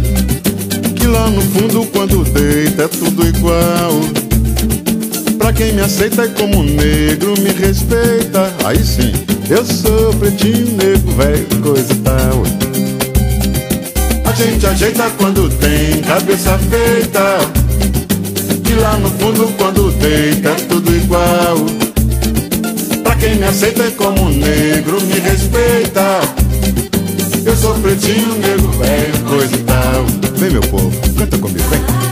Lá 1.23 1.31
no 1.31 1.41
fundo, 1.41 1.87
quando 1.93 2.25
deita, 2.25 2.83
é 2.83 2.89
tudo 2.89 3.25
igual. 3.25 4.01
Pra 5.39 5.53
quem 5.53 5.73
me 5.73 5.81
aceita 5.81 6.25
e 6.25 6.31
como 6.31 6.65
negro 6.65 7.35
me 7.39 7.53
respeita. 7.53 8.53
Aí 8.65 8.83
sim, 8.83 9.13
eu 9.49 9.65
sou 9.65 10.13
pretinho, 10.15 10.77
negro, 10.77 11.13
velho, 11.13 11.47
coisa 11.63 11.93
e 11.93 11.97
tal. 11.99 12.43
A 14.25 14.33
gente 14.33 14.67
ajeita 14.67 15.09
quando 15.17 15.49
tem 15.59 16.03
cabeça 16.03 16.59
feita. 16.59 17.39
Que 18.65 18.75
lá 18.75 18.97
no 18.97 19.09
fundo, 19.11 19.47
quando 19.57 19.93
deita, 19.93 20.49
é 20.49 20.55
tudo 20.69 20.93
igual. 20.93 21.57
Pra 23.05 23.15
quem 23.15 23.37
me 23.37 23.45
aceita 23.45 23.87
e 23.87 23.93
como 23.93 24.29
negro 24.29 25.01
me 25.03 25.21
respeita. 25.21 26.21
Eu 27.45 27.57
sou 27.57 27.75
pretinho, 27.75 28.35
nego 28.39 28.67
velho, 28.73 29.19
coisa 29.29 29.55
e 29.55 29.59
tal. 29.59 30.05
Vem, 30.37 30.51
meu 30.51 30.63
povo, 30.63 30.91
canta 31.23 31.39
comigo, 31.39 31.69
vem. 31.69 32.12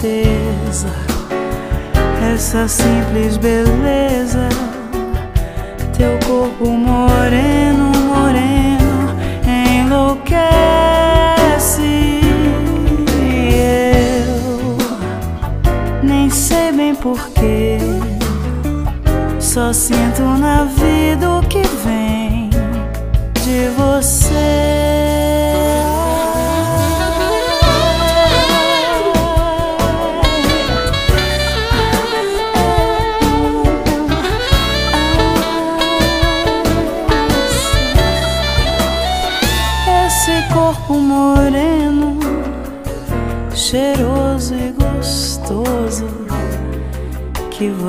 tristeza, 0.00 0.88
essa 2.34 2.66
simples 2.66 3.36
beleza, 3.36 4.48
teu 5.96 6.18
corpo 6.26 6.70
moreno. 6.70 7.69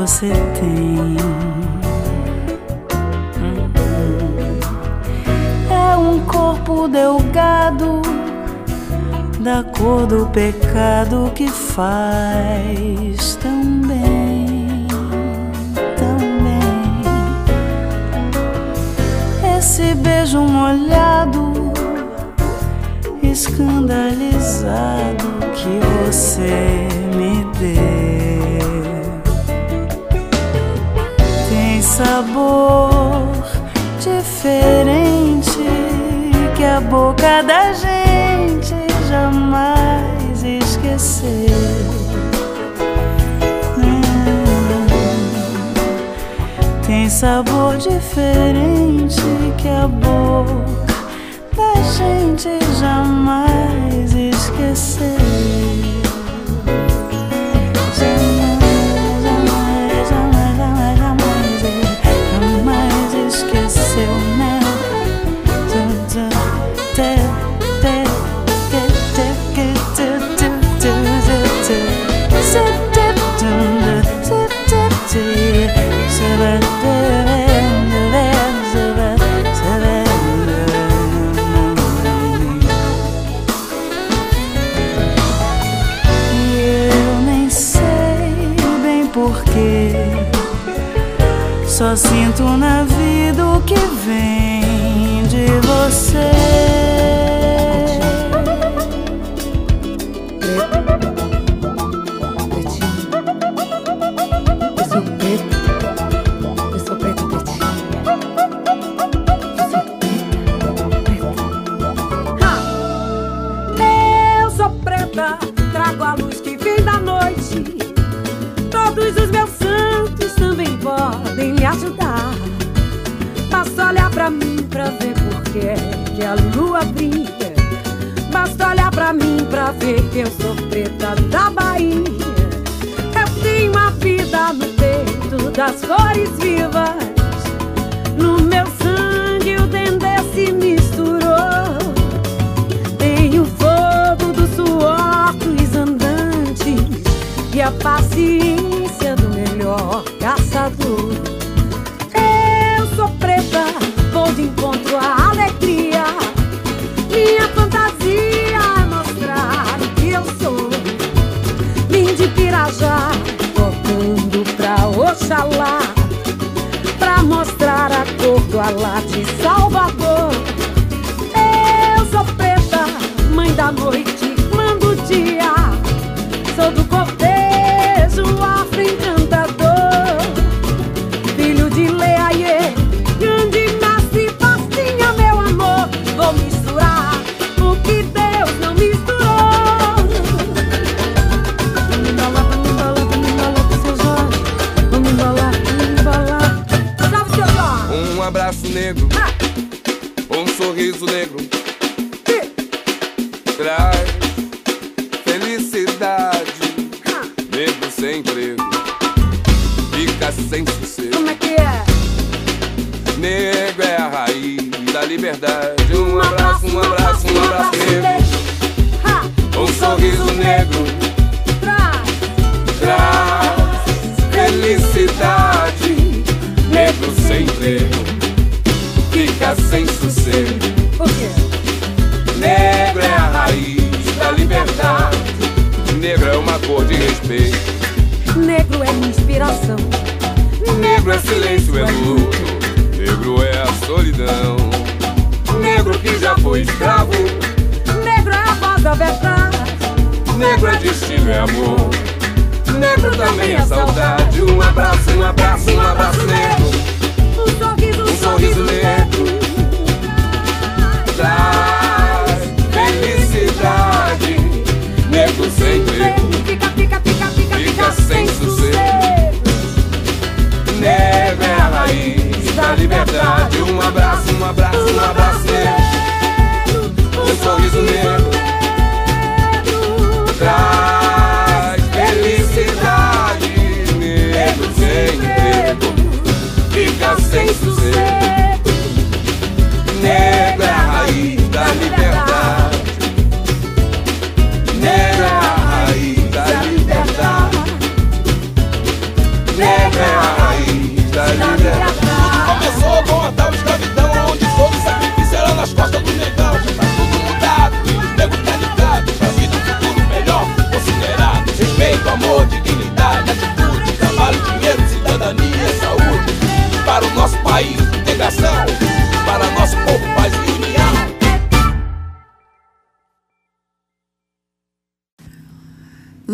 você 0.01 0.31
tem. 0.59 1.15
É 5.69 5.95
um 5.95 6.19
corpo 6.21 6.87
delgado, 6.87 8.01
da 9.39 9.63
cor 9.63 10.07
do 10.07 10.25
pecado 10.27 11.31
que 11.35 11.47
faz 11.47 13.35
tão 13.35 13.63
bem, 13.87 14.87
tão 15.97 16.17
bem. 16.17 17.03
Esse 19.55 19.93
beijo 19.93 20.41
molhado, 20.41 21.53
escandalizado 23.21 25.29
que 25.53 25.79
você 26.07 26.87
me 27.15 27.30
sabor 32.03 33.31
diferente 33.99 35.59
que 36.55 36.63
a 36.63 36.81
boca 36.81 37.43
da 37.43 37.73
gente 37.73 38.73
jamais 39.07 40.43
esqueceu. 40.43 41.29
Hum. 43.77 44.01
Tem 46.87 47.07
sabor 47.07 47.77
diferente 47.77 49.21
que 49.59 49.67
a 49.67 49.87
boca 49.87 50.87
da 51.55 51.81
gente 51.83 52.49
jamais 52.79 54.11
esqueceu. 54.15 56.00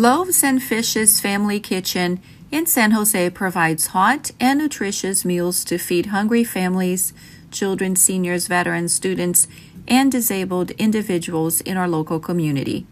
Loaves 0.08 0.42
and 0.42 0.62
Fishes 0.62 1.20
Family 1.20 1.60
Kitchen 1.60 2.22
in 2.50 2.64
San 2.64 2.92
Jose 2.92 3.28
provides 3.28 3.88
hot 3.88 4.30
and 4.40 4.58
nutritious 4.58 5.22
meals 5.22 5.62
to 5.64 5.76
feed 5.76 6.06
hungry 6.06 6.44
families, 6.44 7.12
children, 7.50 7.94
seniors, 7.94 8.46
veterans, 8.46 8.94
students, 8.94 9.48
and 9.86 10.10
disabled 10.10 10.70
individuals 10.78 11.60
in 11.60 11.76
our 11.76 11.86
local 11.86 12.20
community. 12.20 12.86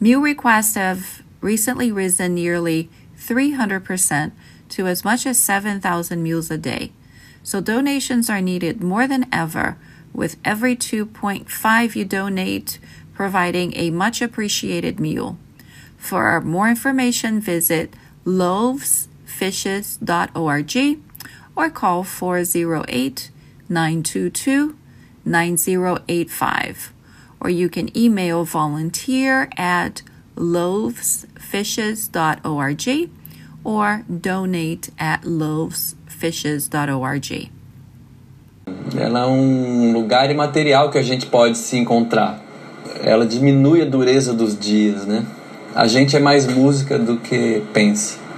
Meal 0.00 0.20
requests 0.20 0.74
have 0.74 1.20
recently 1.42 1.92
risen 1.92 2.34
nearly 2.36 2.88
300% 3.18 4.32
to 4.70 4.86
as 4.86 5.04
much 5.04 5.26
as 5.26 5.38
7,000 5.38 6.22
meals 6.22 6.50
a 6.50 6.56
day. 6.56 6.92
So 7.42 7.60
donations 7.60 8.30
are 8.30 8.40
needed 8.40 8.82
more 8.82 9.06
than 9.06 9.26
ever, 9.30 9.76
with 10.14 10.36
every 10.46 10.76
2.5 10.76 11.94
you 11.94 12.06
donate 12.06 12.78
providing 13.12 13.76
a 13.76 13.90
much 13.90 14.22
appreciated 14.22 14.98
meal. 14.98 15.36
For 15.98 16.40
more 16.40 16.70
information, 16.70 17.40
visit 17.40 17.92
loavesfishes.org 18.24 21.00
or 21.54 21.70
call 21.70 22.02
408 22.04 23.30
922 23.68 24.76
9085. 25.24 26.92
Or 27.40 27.50
you 27.50 27.68
can 27.68 27.96
email 27.96 28.42
volunteer 28.44 29.48
at 29.56 30.02
loavesfishes.org 30.36 33.10
or 33.64 34.04
donate 34.08 34.90
at 34.98 35.22
loavesfishes.org. 35.22 37.50
Ela 38.96 39.20
é 39.20 39.26
um 39.26 39.92
lugar 39.92 40.30
imaterial 40.30 40.90
que 40.90 40.98
a 40.98 41.02
gente 41.02 41.26
pode 41.26 41.58
se 41.58 41.76
encontrar. 41.76 42.40
Ela 43.02 43.26
diminui 43.26 43.82
a 43.82 43.84
dureza 43.84 44.32
dos 44.32 44.58
dias, 44.58 45.06
né? 45.06 45.26
A 45.74 45.86
gente 45.86 46.16
é 46.16 46.20
mais 46.20 46.46
música 46.46 46.98
do 46.98 47.18
que 47.18 47.62
pensa. 47.72 48.28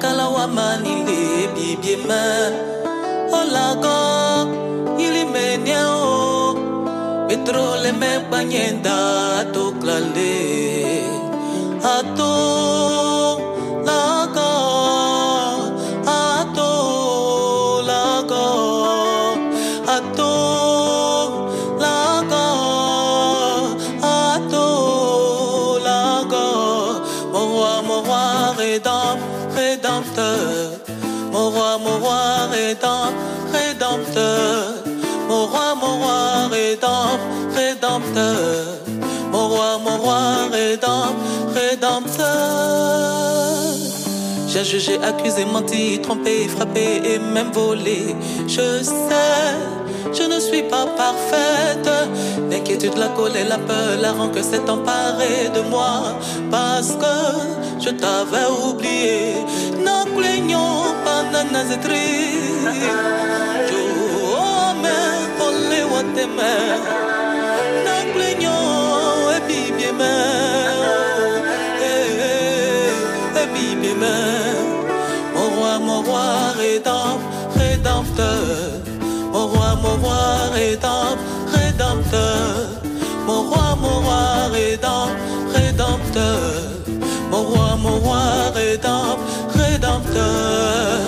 Kala 0.00 0.30
wa 0.30 0.46
ma 0.46 0.69
Banyenda 8.40 8.96
ato 9.40 9.64
klale 9.80 10.69
j'ai 44.52 44.64
jugé, 44.64 44.98
accusé, 45.02 45.44
menti, 45.44 46.00
trompé, 46.02 46.48
frappé 46.48 47.00
et 47.04 47.18
même 47.20 47.52
volé. 47.52 48.16
Je 48.48 48.82
sais, 48.82 49.54
je 50.12 50.24
ne 50.24 50.40
suis 50.40 50.64
pas 50.64 50.86
parfaite. 50.96 51.88
L'inquiétude, 52.50 52.96
la 52.98 53.08
colère, 53.08 53.48
la 53.48 53.58
peur, 53.58 54.00
la 54.00 54.10
rancœur 54.12 54.42
s'est 54.42 54.68
emparée 54.68 55.50
de 55.54 55.60
moi. 55.68 56.18
Parce 56.50 56.96
que 57.02 57.16
je 57.78 57.90
t'avais 57.90 58.50
oublié. 58.68 59.34
Non, 59.84 60.04
plaignons 60.16 60.94
pas. 61.04 61.20
Oh, 74.02 74.29
roi, 76.10 76.52
rédempteur, 76.58 77.18
rédempteur. 77.56 78.80
Mon 79.32 79.46
roi, 79.46 79.76
mon 79.82 79.96
roi, 80.02 80.50
rédempteur, 80.52 81.18
rédempteur. 81.52 82.68
Mon 83.26 83.42
roi, 83.50 83.76
mon 83.82 84.00
roi, 84.04 84.48
rédempteur, 84.52 85.16
rédempteur. 85.54 86.40
Mon 87.30 87.42
roi, 87.42 87.76
mon 87.82 87.98
roi, 88.00 88.50
rédempteur, 88.54 89.18
rédempteur. 89.54 91.00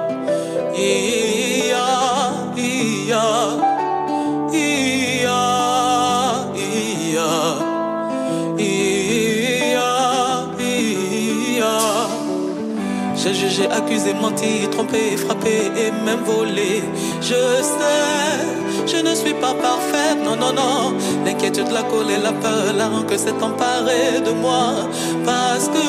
jugé, 13.53 13.69
accusé, 13.69 14.13
menti, 14.13 14.67
trompé, 14.71 15.17
frappé 15.17 15.71
et 15.77 15.91
même 16.05 16.23
volé. 16.25 16.83
Je 17.21 17.61
sais, 17.61 18.87
je 18.87 18.97
ne 19.07 19.13
suis 19.15 19.33
pas 19.33 19.53
parfaite, 19.53 20.17
non, 20.23 20.35
non, 20.35 20.53
non. 20.53 20.93
L'inquiétude, 21.25 21.71
la 21.71 21.83
colère, 21.83 22.21
la 22.21 22.31
peur, 22.31 22.73
la 22.75 22.87
rancœur 22.87 23.19
s'est 23.19 23.41
emparée 23.41 24.21
de 24.25 24.31
moi. 24.31 24.89
Parce 25.25 25.67
que 25.67 25.85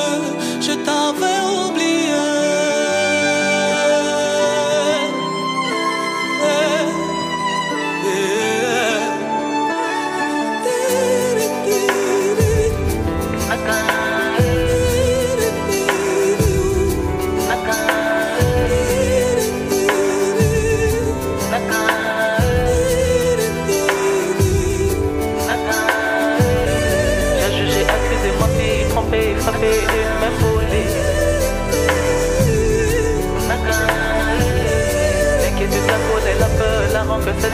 je 0.60 0.72
t'avais 0.86 1.40
oublié. 1.68 2.33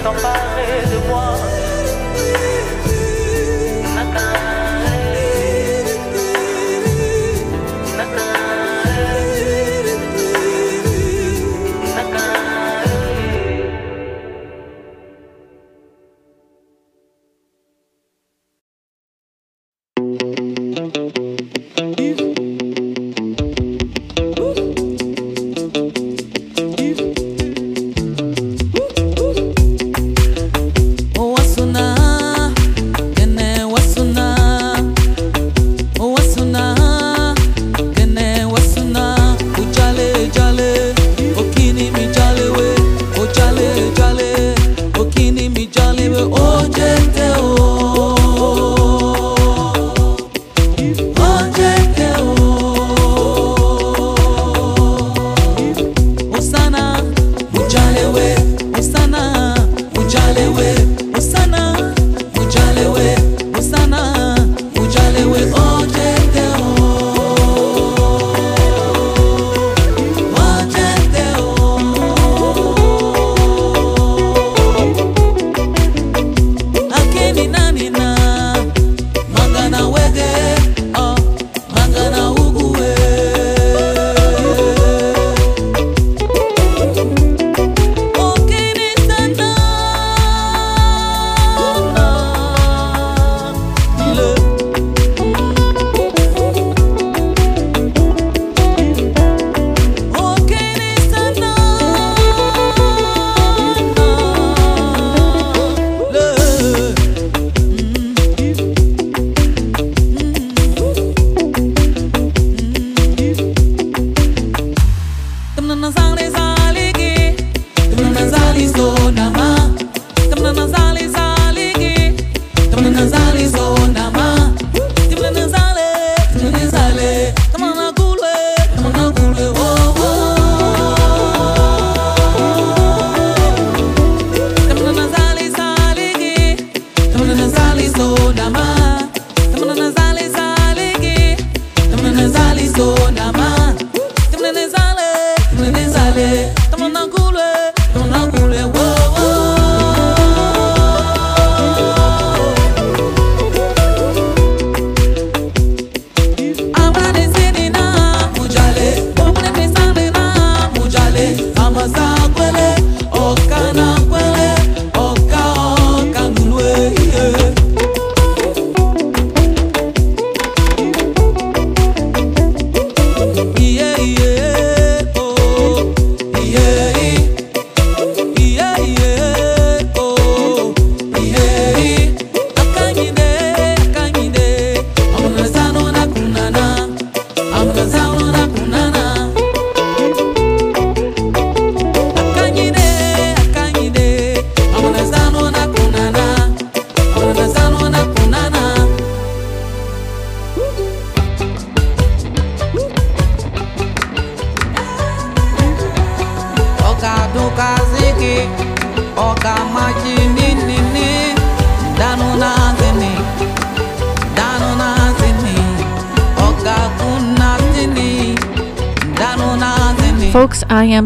t'emparer 0.03 0.86
de 0.90 1.09
moi. 1.09 1.49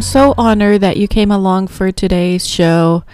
So 0.05 0.35
honored 0.37 0.83
that 0.83 0.99
you 0.99 1.09
came 1.09 1.31
along 1.31 1.69
for 1.69 1.91
today's 1.91 2.47
show. 2.47 3.05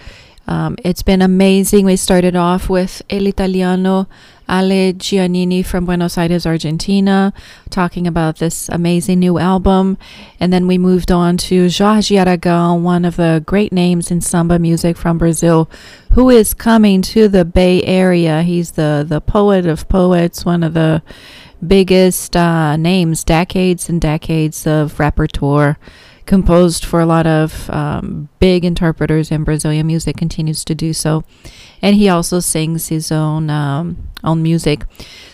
Um, 0.45 0.75
it's 0.83 1.01
been 1.01 1.21
amazing. 1.21 1.85
We 1.85 1.95
started 1.95 2.35
off 2.35 2.69
with 2.69 3.01
El 3.09 3.27
Italiano 3.27 4.07
Ale 4.49 4.91
Giannini 4.93 5.65
from 5.65 5.85
Buenos 5.85 6.17
Aires, 6.17 6.45
Argentina, 6.45 7.31
talking 7.69 8.05
about 8.05 8.39
this 8.39 8.67
amazing 8.67 9.19
new 9.19 9.37
album. 9.39 9.97
And 10.39 10.51
then 10.51 10.67
we 10.67 10.77
moved 10.77 11.11
on 11.11 11.37
to 11.37 11.69
Jorge 11.69 12.15
Aragão, 12.15 12.81
one 12.81 13.05
of 13.05 13.15
the 13.15 13.41
great 13.45 13.71
names 13.71 14.11
in 14.11 14.19
samba 14.19 14.59
music 14.59 14.97
from 14.97 15.17
Brazil, 15.17 15.69
who 16.11 16.29
is 16.29 16.53
coming 16.53 17.01
to 17.03 17.29
the 17.29 17.45
Bay 17.45 17.81
Area. 17.83 18.41
He's 18.41 18.71
the, 18.71 19.05
the 19.07 19.21
poet 19.21 19.65
of 19.65 19.87
poets, 19.87 20.43
one 20.43 20.63
of 20.63 20.73
the 20.73 21.01
biggest 21.65 22.35
uh, 22.35 22.75
names, 22.75 23.23
decades 23.23 23.87
and 23.87 24.01
decades 24.01 24.67
of 24.67 24.99
repertoire 24.99 25.77
composed 26.31 26.85
for 26.85 27.01
a 27.01 27.05
lot 27.05 27.27
of 27.27 27.69
um, 27.71 28.29
big 28.39 28.63
interpreters 28.63 29.31
in 29.31 29.43
Brazilian 29.43 29.85
music, 29.85 30.15
continues 30.15 30.63
to 30.63 30.73
do 30.73 30.93
so. 30.93 31.25
And 31.81 31.93
he 31.97 32.07
also 32.07 32.39
sings 32.39 32.87
his 32.87 33.11
own 33.11 33.49
um, 33.49 34.07
own 34.23 34.41
music. 34.41 34.85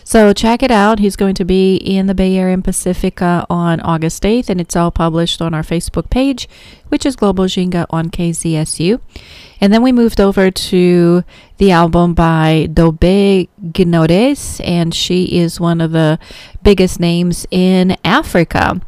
So 0.02 0.32
check 0.32 0.60
it 0.60 0.72
out. 0.72 0.98
He's 0.98 1.14
going 1.14 1.36
to 1.36 1.44
be 1.44 1.76
in 1.76 2.08
the 2.08 2.16
Bay 2.16 2.36
Area 2.36 2.58
Pacifica 2.58 3.46
on 3.48 3.78
August 3.78 4.24
8th, 4.24 4.48
and 4.48 4.60
it's 4.60 4.74
all 4.74 4.90
published 4.90 5.40
on 5.40 5.54
our 5.54 5.62
Facebook 5.62 6.10
page, 6.10 6.48
which 6.88 7.06
is 7.06 7.14
Global 7.14 7.44
Ginga 7.44 7.86
on 7.90 8.10
KZSU. 8.10 9.00
And 9.60 9.72
then 9.72 9.82
we 9.82 9.92
moved 9.92 10.20
over 10.20 10.50
to 10.50 11.22
the 11.58 11.70
album 11.70 12.14
by 12.14 12.68
Dobe 12.72 13.48
Gnores, 13.62 14.60
and 14.64 14.92
she 14.92 15.38
is 15.38 15.60
one 15.60 15.80
of 15.80 15.92
the 15.92 16.18
biggest 16.64 16.98
names 16.98 17.46
in 17.52 17.96
Africa. 18.04 18.80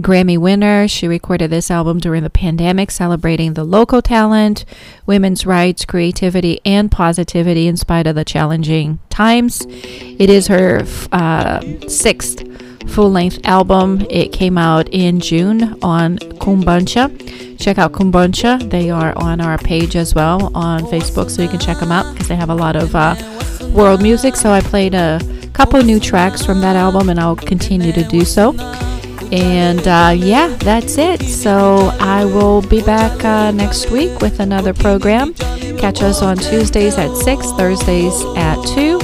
Grammy 0.00 0.36
winner. 0.36 0.86
She 0.88 1.08
recorded 1.08 1.50
this 1.50 1.70
album 1.70 1.98
during 1.98 2.22
the 2.22 2.30
pandemic, 2.30 2.90
celebrating 2.90 3.54
the 3.54 3.64
local 3.64 4.02
talent, 4.02 4.64
women's 5.06 5.46
rights, 5.46 5.84
creativity, 5.84 6.60
and 6.64 6.90
positivity 6.90 7.66
in 7.66 7.76
spite 7.76 8.06
of 8.06 8.14
the 8.14 8.24
challenging 8.24 8.98
times. 9.08 9.66
It 9.68 10.28
is 10.28 10.48
her 10.48 10.82
uh, 11.12 11.60
sixth 11.88 12.42
full 12.90 13.10
length 13.10 13.40
album. 13.44 14.06
It 14.10 14.32
came 14.32 14.58
out 14.58 14.88
in 14.90 15.20
June 15.20 15.78
on 15.82 16.18
Kumbancha. 16.18 17.58
Check 17.58 17.78
out 17.78 17.92
Kumbancha. 17.92 18.70
They 18.70 18.90
are 18.90 19.16
on 19.16 19.40
our 19.40 19.56
page 19.58 19.96
as 19.96 20.14
well 20.14 20.54
on 20.54 20.82
Facebook, 20.84 21.30
so 21.30 21.42
you 21.42 21.48
can 21.48 21.58
check 21.58 21.78
them 21.78 21.90
out 21.90 22.12
because 22.12 22.28
they 22.28 22.36
have 22.36 22.50
a 22.50 22.54
lot 22.54 22.76
of 22.76 22.94
uh, 22.94 23.16
world 23.74 24.02
music. 24.02 24.36
So 24.36 24.50
I 24.50 24.60
played 24.60 24.94
a 24.94 25.20
couple 25.54 25.82
new 25.82 25.98
tracks 25.98 26.44
from 26.44 26.60
that 26.60 26.76
album, 26.76 27.08
and 27.08 27.18
I'll 27.18 27.34
continue 27.34 27.92
to 27.92 28.04
do 28.04 28.26
so. 28.26 28.52
And 29.32 29.86
uh, 29.86 30.14
yeah, 30.16 30.48
that's 30.60 30.98
it. 30.98 31.22
So 31.22 31.90
I 32.00 32.24
will 32.24 32.62
be 32.62 32.82
back 32.82 33.24
uh, 33.24 33.50
next 33.50 33.90
week 33.90 34.20
with 34.20 34.40
another 34.40 34.72
program. 34.72 35.34
Catch 35.34 36.02
us 36.02 36.22
on 36.22 36.36
Tuesdays 36.36 36.96
at 36.96 37.14
6, 37.14 37.52
Thursdays 37.52 38.24
at 38.36 38.62
2, 38.74 38.98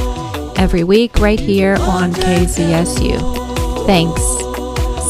every 0.57 0.85
week 0.85 1.19
right 1.19 1.41
here 1.41 1.77
on 1.81 2.13
KZSU. 2.13 3.87
Thanks. 3.87 4.23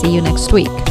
See 0.01 0.15
you 0.15 0.21
next 0.21 0.53
week. 0.53 0.82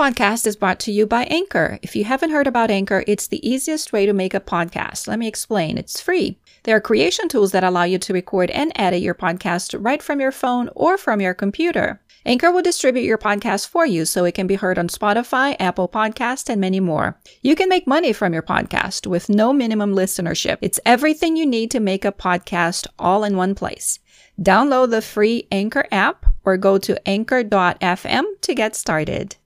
Podcast 0.00 0.46
is 0.46 0.56
brought 0.56 0.80
to 0.80 0.90
you 0.90 1.04
by 1.04 1.24
Anchor. 1.24 1.78
If 1.82 1.94
you 1.94 2.04
haven't 2.04 2.30
heard 2.30 2.46
about 2.46 2.70
Anchor, 2.70 3.04
it's 3.06 3.26
the 3.26 3.46
easiest 3.46 3.92
way 3.92 4.06
to 4.06 4.14
make 4.14 4.32
a 4.32 4.40
podcast. 4.40 5.06
Let 5.06 5.18
me 5.18 5.28
explain. 5.28 5.76
It's 5.76 6.00
free. 6.00 6.38
There 6.62 6.74
are 6.74 6.80
creation 6.80 7.28
tools 7.28 7.52
that 7.52 7.64
allow 7.64 7.82
you 7.82 7.98
to 7.98 8.14
record 8.14 8.50
and 8.50 8.72
edit 8.76 9.02
your 9.02 9.12
podcast 9.12 9.76
right 9.78 10.02
from 10.02 10.18
your 10.18 10.32
phone 10.32 10.70
or 10.74 10.96
from 10.96 11.20
your 11.20 11.34
computer. 11.34 12.00
Anchor 12.24 12.50
will 12.50 12.62
distribute 12.62 13.02
your 13.02 13.18
podcast 13.18 13.68
for 13.68 13.84
you 13.84 14.06
so 14.06 14.24
it 14.24 14.34
can 14.34 14.46
be 14.46 14.54
heard 14.54 14.78
on 14.78 14.88
Spotify, 14.88 15.54
Apple 15.60 15.86
Podcast, 15.86 16.48
and 16.48 16.62
many 16.62 16.80
more. 16.80 17.20
You 17.42 17.54
can 17.54 17.68
make 17.68 17.86
money 17.86 18.14
from 18.14 18.32
your 18.32 18.42
podcast 18.42 19.06
with 19.06 19.28
no 19.28 19.52
minimum 19.52 19.94
listenership. 19.94 20.56
It's 20.62 20.80
everything 20.86 21.36
you 21.36 21.44
need 21.44 21.70
to 21.72 21.78
make 21.78 22.06
a 22.06 22.12
podcast 22.12 22.86
all 22.98 23.22
in 23.22 23.36
one 23.36 23.54
place. 23.54 23.98
Download 24.40 24.88
the 24.88 25.02
free 25.02 25.46
Anchor 25.52 25.86
app 25.92 26.24
or 26.46 26.56
go 26.56 26.78
to 26.78 27.06
anchor.fm 27.06 28.24
to 28.40 28.54
get 28.54 28.74
started. 28.74 29.36